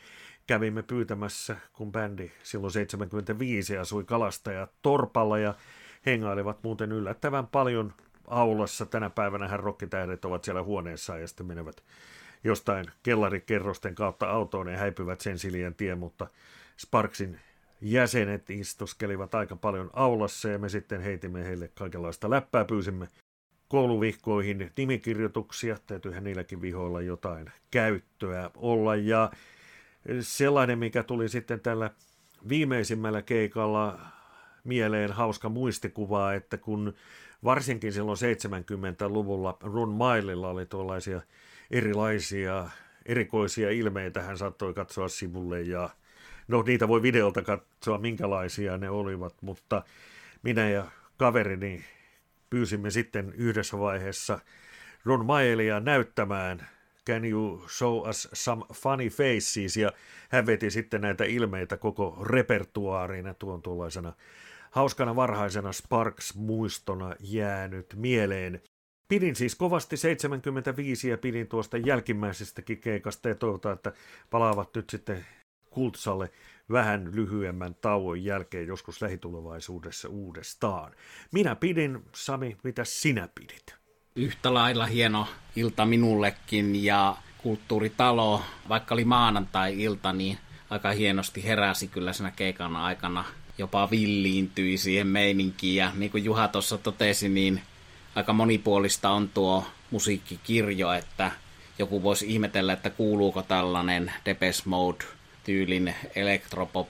[0.46, 5.54] kävimme pyytämässä, kun bändi silloin 75 asui Kalastaja Torpalla ja
[6.06, 7.94] hengailivat muuten yllättävän paljon
[8.26, 8.86] aulassa.
[8.86, 11.82] Tänä päivänä hän rokkitähdet ovat siellä huoneessa ja sitten menevät
[12.44, 16.26] jostain kellarikerrosten kautta autoon ja häipyvät sen siljen tien, mutta
[16.78, 17.40] Sparksin
[17.80, 23.08] jäsenet istuskelivat aika paljon aulassa ja me sitten heitimme heille kaikenlaista läppää, pyysimme
[23.68, 28.96] kouluvihkoihin nimikirjoituksia, täytyyhän niilläkin vihoilla jotain käyttöä olla.
[28.96, 29.30] Ja
[30.20, 31.90] sellainen, mikä tuli sitten tällä
[32.48, 33.98] viimeisimmällä keikalla
[34.68, 36.94] mieleen hauska muistikuva, että kun
[37.44, 41.20] varsinkin silloin 70-luvulla Ron Maililla oli tuollaisia
[41.70, 42.68] erilaisia
[43.06, 45.90] erikoisia ilmeitä, hän saattoi katsoa sivulle ja
[46.48, 49.82] no niitä voi videolta katsoa minkälaisia ne olivat, mutta
[50.42, 51.84] minä ja kaverini
[52.50, 54.38] pyysimme sitten yhdessä vaiheessa
[55.04, 56.68] Ron Maelia näyttämään
[57.06, 59.76] Can you show us some funny faces?
[59.76, 59.92] Ja
[60.28, 64.12] hän veti sitten näitä ilmeitä koko repertuaariin tuon tuollaisena
[64.70, 68.60] hauskana varhaisena Sparks-muistona jäänyt mieleen.
[69.08, 73.92] Pidin siis kovasti 75 ja pidin tuosta jälkimmäisestäkin keikasta ja toivotaan, että
[74.30, 75.26] palaavat nyt sitten
[75.70, 76.30] Kultsalle
[76.72, 80.92] vähän lyhyemmän tauon jälkeen joskus lähitulevaisuudessa uudestaan.
[81.32, 83.74] Minä pidin, Sami, mitä sinä pidit?
[84.16, 85.26] Yhtä lailla hieno
[85.56, 90.38] ilta minullekin ja kulttuuritalo, vaikka oli maanantai-ilta, niin
[90.70, 93.24] aika hienosti heräsi kyllä siinä keikan aikana
[93.58, 95.76] jopa villiintyi siihen meininkiin.
[95.76, 97.62] Ja niin kuin Juha tuossa totesi, niin
[98.14, 101.30] aika monipuolista on tuo musiikkikirjo, että
[101.78, 106.88] joku voisi ihmetellä, että kuuluuko tällainen Depes Mode-tyylin elektropop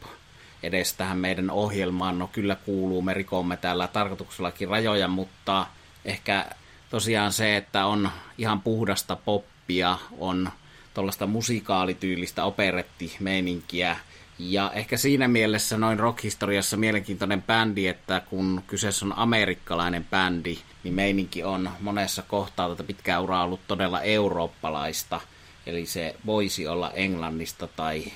[0.62, 2.18] edes tähän meidän ohjelmaan.
[2.18, 5.66] No kyllä kuuluu, me rikomme täällä tarkoituksellakin rajoja, mutta
[6.04, 6.46] ehkä
[6.90, 10.50] tosiaan se, että on ihan puhdasta poppia, on
[10.94, 13.96] tuollaista musikaalityylistä operettimeininkiä,
[14.38, 20.94] ja ehkä siinä mielessä noin rockhistoriassa mielenkiintoinen bändi, että kun kyseessä on amerikkalainen bändi, niin
[20.94, 25.20] meininki on monessa kohtaa tätä pitkää uraa ollut todella eurooppalaista.
[25.66, 28.12] Eli se voisi olla Englannista tai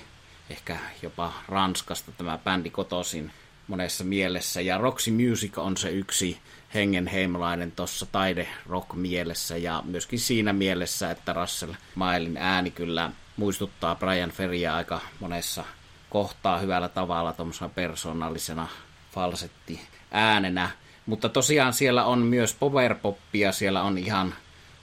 [0.51, 3.33] ehkä jopa Ranskasta tämä bändi kotosin
[3.69, 4.61] monessa mielessä.
[4.61, 6.39] Ja Roxy Music on se yksi
[6.75, 13.95] hengenheimolainen tuossa taide rock mielessä ja myöskin siinä mielessä, että Russell Mailin ääni kyllä muistuttaa
[13.95, 15.65] Brian Ferryä aika monessa
[16.13, 18.69] kohtaa hyvällä tavalla tuommoisena persoonallisena
[19.13, 20.71] falsetti äänenä.
[21.07, 24.35] Mutta tosiaan siellä on myös powerpoppia, siellä on ihan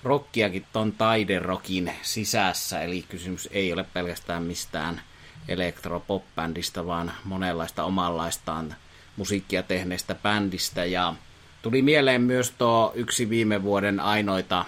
[0.04, 5.01] rockiakin ton taiderokin sisässä, eli kysymys ei ole pelkästään mistään
[5.47, 8.76] elektropop-bändistä, vaan monenlaista omanlaistaan
[9.18, 10.86] musiikkia tehneestä bändistä.
[10.86, 11.14] Ja
[11.62, 14.66] tuli mieleen myös tuo yksi viime vuoden ainoita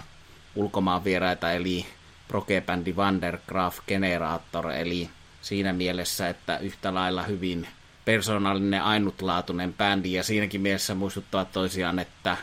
[0.54, 1.86] ulkomaanvieraita, eli
[2.28, 5.10] proge-bändi Vandergraaf Generator, eli
[5.42, 7.68] siinä mielessä, että yhtä lailla hyvin
[8.04, 10.12] persoonallinen ainutlaatuinen bändi.
[10.12, 12.36] Ja siinäkin mielessä muistuttaa toisiaan, että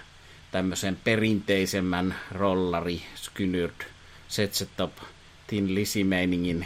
[0.51, 3.81] tämmöisen perinteisemmän rollari, Skynyrd,
[4.27, 4.91] Setsetop,
[5.47, 6.65] Tin Lisimeiningin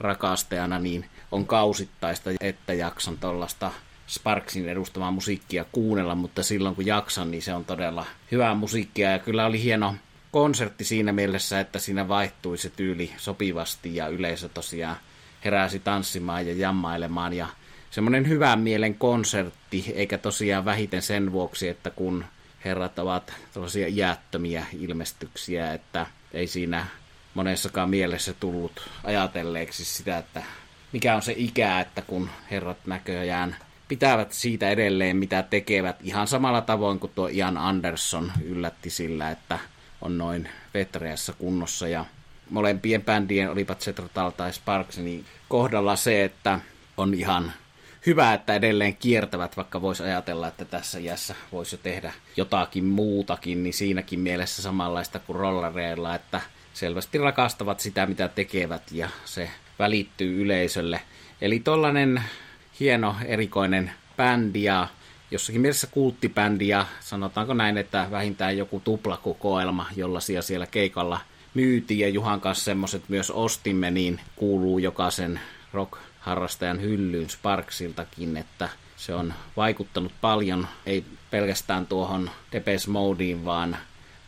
[0.00, 3.70] rakastajana, niin on kausittaista, että jaksan tuollaista
[4.08, 9.10] Sparksin edustamaa musiikkia kuunnella, mutta silloin kun jaksan, niin se on todella hyvää musiikkia.
[9.10, 9.94] Ja kyllä oli hieno
[10.30, 14.96] konsertti siinä mielessä, että siinä vaihtui se tyyli sopivasti ja yleisö tosiaan
[15.44, 17.32] heräsi tanssimaan ja jammailemaan.
[17.32, 17.46] Ja
[17.90, 22.24] semmoinen hyvän mielen konsertti, eikä tosiaan vähiten sen vuoksi, että kun
[22.64, 26.86] herrat ovat tällaisia iättömiä ilmestyksiä, että ei siinä
[27.34, 30.42] monessakaan mielessä tullut ajatelleeksi sitä, että
[30.92, 33.56] mikä on se ikä, että kun herrat näköjään
[33.88, 39.58] pitävät siitä edelleen, mitä tekevät, ihan samalla tavoin kuin tuo Ian Anderson yllätti sillä, että
[40.00, 42.04] on noin vetreässä kunnossa ja
[42.50, 46.60] molempien bändien, olipat Zetratal tai Sparks, niin kohdalla se, että
[46.96, 47.52] on ihan
[48.06, 53.62] hyvä, että edelleen kiertävät, vaikka voisi ajatella, että tässä iässä voisi jo tehdä jotakin muutakin,
[53.62, 56.40] niin siinäkin mielessä samanlaista kuin rollareilla, että
[56.74, 61.00] selvästi rakastavat sitä, mitä tekevät, ja se välittyy yleisölle.
[61.40, 62.22] Eli tollanen
[62.80, 64.88] hieno, erikoinen bändi, ja
[65.30, 71.20] jossakin mielessä kulttibändi, ja sanotaanko näin, että vähintään joku tuplakokoelma, jolla siellä keikalla
[71.54, 75.40] myytiin, ja Juhan kanssa semmoset myös ostimme, niin kuuluu jokaisen
[75.72, 83.76] rock-harrastajan hyllyyn Sparksiltakin, että se on vaikuttanut paljon, ei pelkästään tuohon Depes Modeen, vaan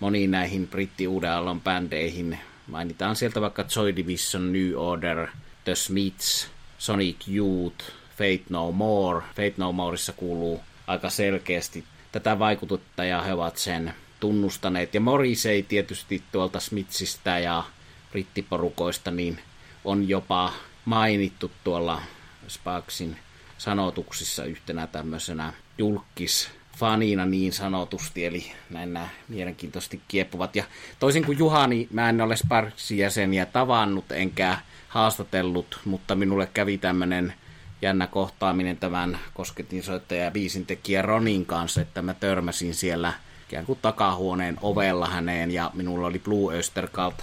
[0.01, 2.39] moniin näihin britti uuden bändeihin.
[2.67, 5.27] Mainitaan sieltä vaikka Joy Division, New Order,
[5.65, 6.49] The Smiths,
[6.79, 7.85] Sonic Youth,
[8.19, 9.21] Fate No More.
[9.21, 14.95] Fate No Moreissa kuuluu aika selkeästi tätä vaikutetta ja he ovat sen tunnustaneet.
[14.95, 17.63] Ja Morrissey tietysti tuolta Smithsistä ja
[18.11, 19.39] brittiporukoista niin
[19.85, 20.53] on jopa
[20.85, 22.03] mainittu tuolla
[22.49, 23.17] Sparksin
[23.59, 30.57] sanotuksissa yhtenä tämmöisenä julkis fanina niin sanotusti, eli näin nämä mielenkiintoisesti kiepuvat.
[30.57, 30.65] Ja
[31.01, 37.35] toisin kuin Juhani, mä en ole Sparksin jäseniä tavannut enkä haastatellut, mutta minulle kävi tämmöinen
[37.83, 43.13] jännä kohtaaminen tämän kosketin soittaja ja biisintekijä Ronin kanssa, että mä törmäsin siellä
[43.49, 47.23] ikään kuin takahuoneen ovella häneen ja minulla oli Blue Österkalt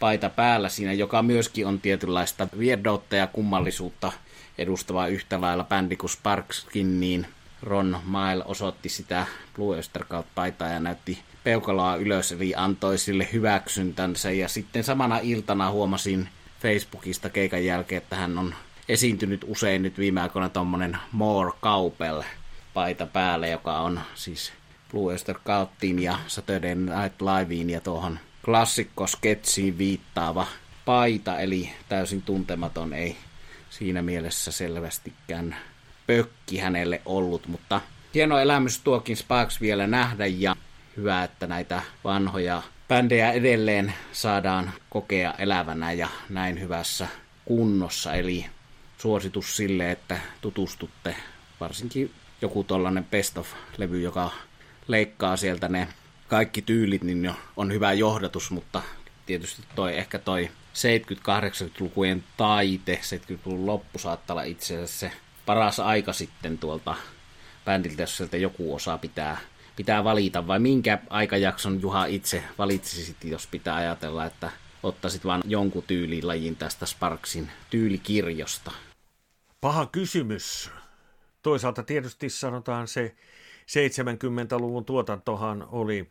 [0.00, 4.12] paita päällä siinä, joka myöskin on tietynlaista vierdoutta ja kummallisuutta
[4.58, 7.26] edustava yhtä lailla bändi kuin Sparkskin, niin
[7.62, 14.30] Ron Mile osoitti sitä Blue Österkalt-paitaa ja näytti peukaloa ylös, eli antoi sille hyväksyntänsä.
[14.30, 16.28] Ja sitten samana iltana huomasin
[16.60, 18.54] Facebookista keikan jälkeen, että hän on
[18.88, 22.22] esiintynyt usein nyt viime aikoina tuommoinen More Kaupel
[22.74, 24.52] paita päälle, joka on siis
[24.90, 30.46] Blue Oyster Cultiin ja Saturday Night Liveen ja tuohon klassikko-sketsiin viittaava
[30.84, 33.16] paita, eli täysin tuntematon, ei
[33.70, 35.56] siinä mielessä selvästikään
[36.06, 37.80] pökki hänelle ollut, mutta
[38.14, 40.56] hieno elämys tuokin Sparks vielä nähdä ja
[40.96, 47.08] hyvä, että näitä vanhoja bändejä edelleen saadaan kokea elävänä ja näin hyvässä
[47.44, 48.46] kunnossa, eli
[49.04, 51.16] suositus sille, että tutustutte
[51.60, 52.10] varsinkin
[52.42, 54.30] joku tollanen best of-levy, joka
[54.88, 55.88] leikkaa sieltä ne
[56.28, 58.82] kaikki tyylit, niin on hyvä johdatus, mutta
[59.26, 65.12] tietysti toi ehkä toi 70-80-lukujen taite, 70-luvun loppu saattaa olla itse asiassa se
[65.46, 66.94] paras aika sitten tuolta
[67.64, 69.36] bändiltä, jos sieltä joku osa pitää,
[69.76, 74.50] pitää valita, vai minkä aikajakson Juha itse valitsisit, jos pitää ajatella, että
[74.82, 78.72] ottaisit vain jonkun tyylilajin tästä Sparksin tyylikirjosta?
[79.64, 80.70] Paha kysymys.
[81.42, 83.14] Toisaalta tietysti sanotaan se
[83.70, 86.10] 70-luvun tuotantohan oli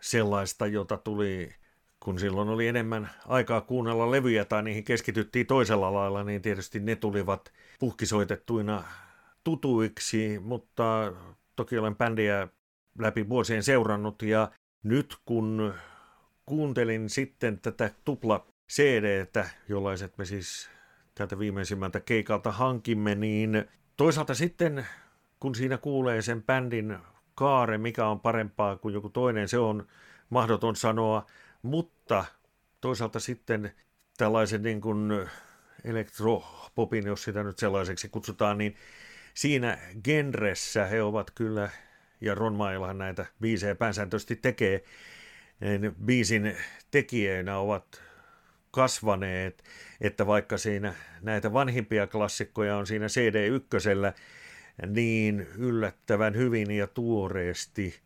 [0.00, 1.54] sellaista, jota tuli,
[2.00, 6.96] kun silloin oli enemmän aikaa kuunnella levyjä tai niihin keskityttiin toisella lailla, niin tietysti ne
[6.96, 8.84] tulivat puhkisoitettuina
[9.44, 11.12] tutuiksi, mutta
[11.56, 12.48] toki olen bändiä
[12.98, 14.50] läpi vuosien seurannut ja
[14.82, 15.74] nyt kun
[16.46, 20.74] kuuntelin sitten tätä tupla CDtä, jollaiset me siis
[21.14, 23.64] tältä viimeisimmältä keikalta hankimme, niin
[23.96, 24.86] toisaalta sitten
[25.40, 26.98] kun siinä kuulee sen bändin
[27.34, 29.86] kaare, mikä on parempaa kuin joku toinen, se on
[30.30, 31.26] mahdoton sanoa,
[31.62, 32.24] mutta
[32.80, 33.72] toisaalta sitten
[34.16, 35.28] tällaisen niin kuin
[35.84, 38.76] elektropopin, jos sitä nyt sellaiseksi kutsutaan, niin
[39.34, 41.70] siinä genressä he ovat kyllä,
[42.20, 44.84] ja Ron Mailahan näitä biisejä pääsääntöisesti tekee,
[45.60, 46.56] niin biisin
[46.90, 48.02] tekijöinä ovat
[48.74, 49.64] kasvaneet,
[50.00, 54.14] että vaikka siinä näitä vanhimpia klassikkoja on siinä CD1,
[54.86, 58.04] niin yllättävän hyvin ja tuoreesti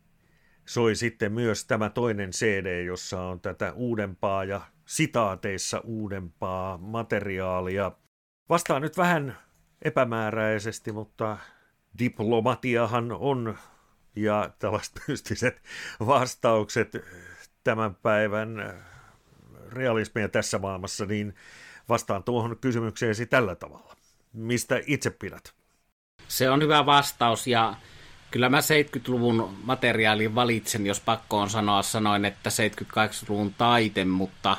[0.69, 7.91] soi sitten myös tämä toinen CD, jossa on tätä uudempaa ja sitaateissa uudempaa materiaalia.
[8.49, 9.37] Vastaan nyt vähän
[9.81, 11.37] epämääräisesti, mutta
[11.99, 13.57] diplomatiahan on
[14.15, 15.61] ja tällaiset mystiset
[15.99, 16.91] vastaukset
[17.63, 18.73] tämän päivän
[19.71, 21.35] realismia tässä maailmassa, niin
[21.89, 23.95] vastaan tuohon kysymykseesi tällä tavalla.
[24.33, 25.53] Mistä itse pidät?
[26.27, 27.75] Se on hyvä vastaus ja
[28.31, 31.81] kyllä mä 70-luvun materiaalin valitsen, jos pakko on sanoa.
[31.81, 34.57] Sanoin, että 78-luvun taite, mutta,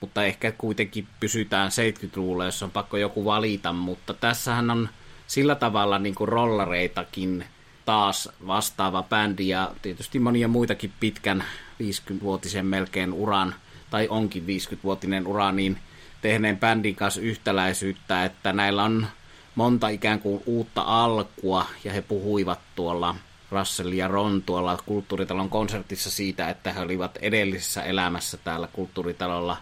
[0.00, 3.72] mutta ehkä kuitenkin pysytään 70-luvulla, jos on pakko joku valita.
[3.72, 4.88] Mutta tässähän on
[5.26, 7.44] sillä tavalla niin kuin rollareitakin
[7.84, 11.44] taas vastaava bändi ja tietysti monia muitakin pitkän
[11.82, 13.54] 50-vuotisen melkein uran,
[13.90, 15.78] tai onkin 50-vuotinen ura, niin
[16.22, 19.06] tehneen bändin kanssa yhtäläisyyttä, että näillä on
[19.54, 23.14] monta ikään kuin uutta alkua, ja he puhuivat tuolla
[23.50, 29.56] Russell ja Ron tuolla kulttuuritalon konsertissa siitä, että he olivat edellisessä elämässä täällä kulttuuritalolla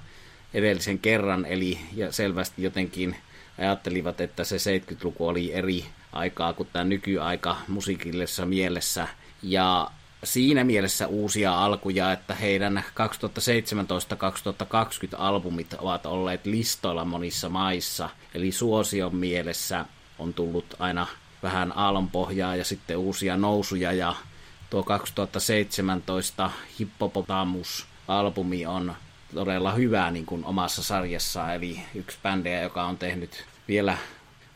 [0.55, 3.17] edellisen kerran, eli ja selvästi jotenkin
[3.59, 9.09] ajattelivat, että se 70-luku oli eri aikaa kuin tämä nykyaika musiikillisessa mielessä.
[9.43, 9.91] Ja
[10.25, 12.85] siinä mielessä uusia alkuja, että heidän
[15.13, 18.11] 2017-2020 albumit ovat olleet listoilla monissa maissa.
[18.35, 19.85] Eli suosion mielessä
[20.19, 21.07] on tullut aina
[21.43, 24.15] vähän aallonpohjaa ja sitten uusia nousuja ja
[24.71, 26.51] tuo 2017
[26.81, 28.95] Hippopotamus-albumi on
[29.35, 33.99] todella hyvä niin kuin omassa sarjassaan, eli yksi bändejä, joka on tehnyt vielä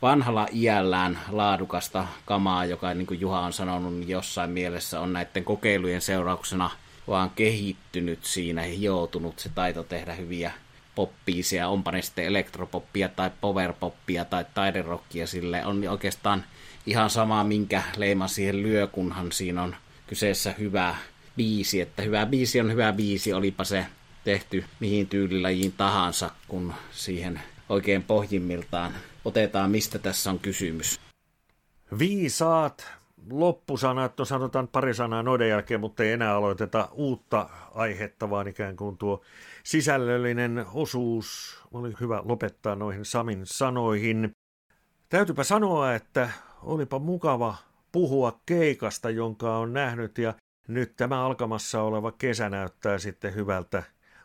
[0.02, 5.44] vanhalla iällään laadukasta kamaa, joka niin kuin Juha on sanonut, niin jossain mielessä on näiden
[5.44, 6.70] kokeilujen seurauksena
[7.08, 9.38] vaan kehittynyt siinä, hioutunut.
[9.38, 10.52] Se taito tehdä hyviä
[10.94, 16.44] poppiisia, onpa ne sitten elektropoppia tai powerpoppia tai taiderokkia sille, on oikeastaan
[16.86, 19.76] ihan sama, minkä leima siihen lyö, kunhan siinä on
[20.06, 20.96] kyseessä hyvä
[21.36, 23.86] biisi, että hyvä biisi on hyvä biisi, olipa se
[24.24, 28.94] tehty mihin tyylilajiin tahansa, kun siihen oikein pohjimmiltaan
[29.24, 31.00] otetaan, mistä tässä on kysymys.
[31.98, 32.86] Viisaat
[33.30, 38.76] loppusanat, no sanotaan pari sanaa noiden jälkeen, mutta ei enää aloiteta uutta aihetta, vaan ikään
[38.76, 39.20] kuin tuo
[39.64, 44.30] sisällöllinen osuus oli hyvä lopettaa noihin Samin sanoihin.
[45.08, 46.30] Täytyypä sanoa, että
[46.62, 47.54] olipa mukava
[47.92, 50.34] puhua keikasta, jonka on nähnyt ja
[50.68, 53.82] nyt tämä alkamassa oleva kesä näyttää sitten hyvältä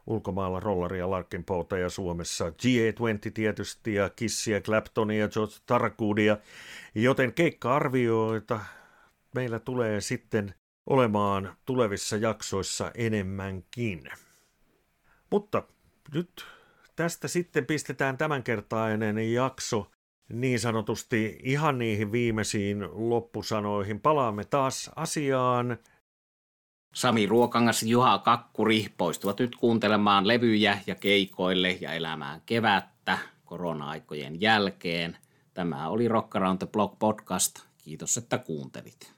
[0.08, 1.46] ulkomailla rollaria, Larkin
[1.82, 6.38] ja Suomessa, G20 tietysti ja Kissiä, Claptonia, George Tarkudia,
[6.96, 8.60] joten keikka-arvioita
[9.36, 10.54] meillä tulee sitten
[10.86, 14.04] olemaan tulevissa jaksoissa enemmänkin.
[15.32, 15.64] Mutta
[16.14, 16.46] nyt
[16.96, 19.92] tästä sitten pistetään tämänkertainen jakso
[20.30, 22.78] niin sanotusti ihan niihin viimeisiin
[23.10, 24.00] loppusanoihin.
[24.00, 25.78] Palaamme taas asiaan
[26.96, 34.42] Sami Ruokangas ja Juha Kakkuri poistuvat nyt kuuntelemaan levyjä ja keikoille ja elämään kevättä korona-aikojen
[34.42, 35.18] jälkeen.
[35.54, 37.60] Tämä oli Rock Around the Block podcast.
[37.78, 39.15] Kiitos, että kuuntelit.